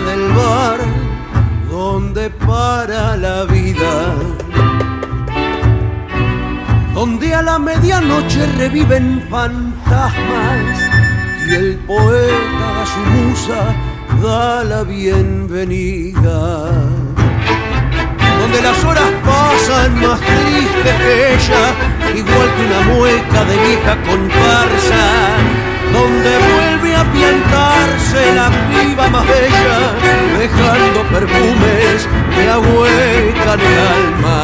del 0.00 0.32
bar 0.32 0.78
donde 1.70 2.30
para 2.30 3.16
la 3.16 3.44
vida. 3.44 4.14
Donde 6.94 7.34
a 7.34 7.42
la 7.42 7.58
medianoche 7.58 8.46
reviven 8.58 9.24
fantasmas 9.30 10.64
y 11.48 11.54
el 11.54 11.76
poeta 11.86 12.82
a 12.82 12.86
su 12.86 13.00
musa 13.16 13.74
da 14.22 14.64
la 14.64 14.82
bienvenida 14.84 16.70
donde 18.40 18.60
las 18.60 18.84
horas 18.84 19.10
pasan 19.24 20.00
más 20.00 20.20
tristes 20.20 20.94
que 21.02 21.34
ella, 21.34 21.64
igual 22.14 22.48
que 22.54 22.62
una 22.66 22.80
mueca 22.94 23.44
de 23.44 23.56
vieja 23.66 23.96
comparsa, 24.02 25.04
donde 25.92 26.30
vuelve 26.52 26.83
a 26.94 28.34
la 28.34 28.50
piba 28.68 29.08
más 29.08 29.26
bella, 29.26 29.78
dejando 30.38 31.02
perfumes 31.10 32.08
que 32.34 32.48
ahuecan 32.48 33.60
el 33.60 33.78
alma. 33.96 34.38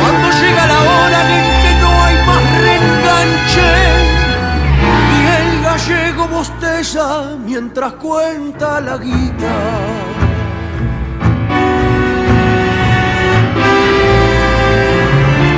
Cuando 0.00 0.26
llega 0.40 0.66
la 0.66 0.80
hora 0.80 1.20
en 1.36 1.44
que 1.62 1.72
no 1.80 1.90
hay 2.04 2.16
más 2.26 2.42
reenganche, 2.60 3.70
gallego 5.62 6.28
bosteza 6.28 7.36
mientras 7.44 7.92
cuenta 7.94 8.80
la 8.80 8.96
guita. 8.98 9.54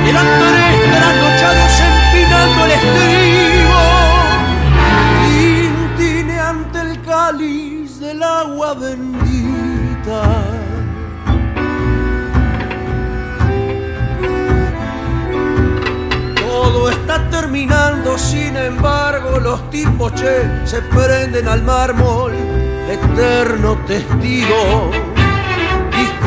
Eran 0.07 0.44
estribo, 2.75 3.83
tintine 5.27 6.39
ante 6.39 6.79
el 6.81 7.01
cáliz 7.01 7.99
del 7.99 8.21
agua 8.23 8.73
bendita. 8.73 10.21
todo 16.65 16.89
está 16.89 17.29
terminando, 17.29 18.17
sin 18.17 18.55
embargo 18.57 19.39
los 19.39 19.69
tipos 19.69 20.11
che 20.13 20.49
se 20.65 20.81
prenden 20.81 21.47
al 21.47 21.61
mármol, 21.63 22.33
eterno 22.89 23.77
testigo. 23.85 24.94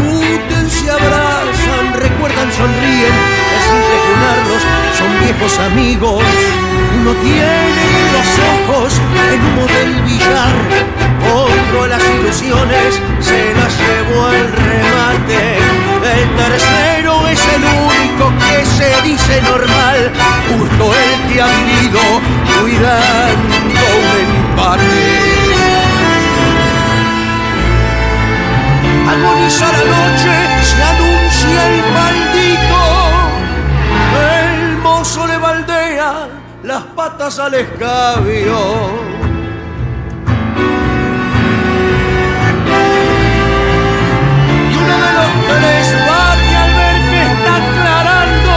Discuten, 0.08 0.70
se 0.70 0.90
abrazan, 0.90 1.92
recuerdan, 1.92 2.50
sonríen, 2.52 3.14
es 3.56 3.64
impresionarlos, 3.76 4.62
son 4.96 5.20
viejos 5.20 5.58
amigos. 5.58 6.24
Uno 7.00 7.12
tiene 7.12 7.84
los 8.14 8.28
ojos 8.54 8.94
el 9.32 9.40
humo 9.40 9.66
del 9.66 10.02
billar, 10.02 10.54
otro 11.34 11.86
las 11.88 12.02
ilusiones 12.02 13.00
se 13.20 13.54
las 13.54 13.76
llevó 13.78 14.26
al 14.26 14.52
remate. 14.52 15.58
El 16.08 16.36
tercero 16.36 17.28
es 17.28 17.40
el 17.54 17.64
único 17.64 18.32
que 18.48 18.64
se 18.64 19.02
dice 19.02 19.42
normal, 19.42 20.10
justo 20.48 20.90
el 20.94 21.32
que 21.32 21.42
ha 21.42 21.48
vivido 21.48 22.00
cuidando 22.60 23.54
un 23.98 24.47
al 37.40 37.54
escabio. 37.54 38.56
Y 44.70 44.76
uno 44.76 44.94
de 45.04 45.12
los 45.12 45.30
tres 45.46 45.94
bate 46.06 46.56
al 46.56 46.74
ver 46.74 46.98
que 47.10 47.22
está 47.22 47.56
aclarando. 47.56 48.54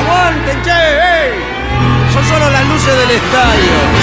¡Aguanten, 0.00 0.62
che! 0.62 2.12
Son 2.12 2.24
solo 2.24 2.50
las 2.50 2.64
luces 2.66 2.96
del 2.98 3.10
estadio. 3.10 3.93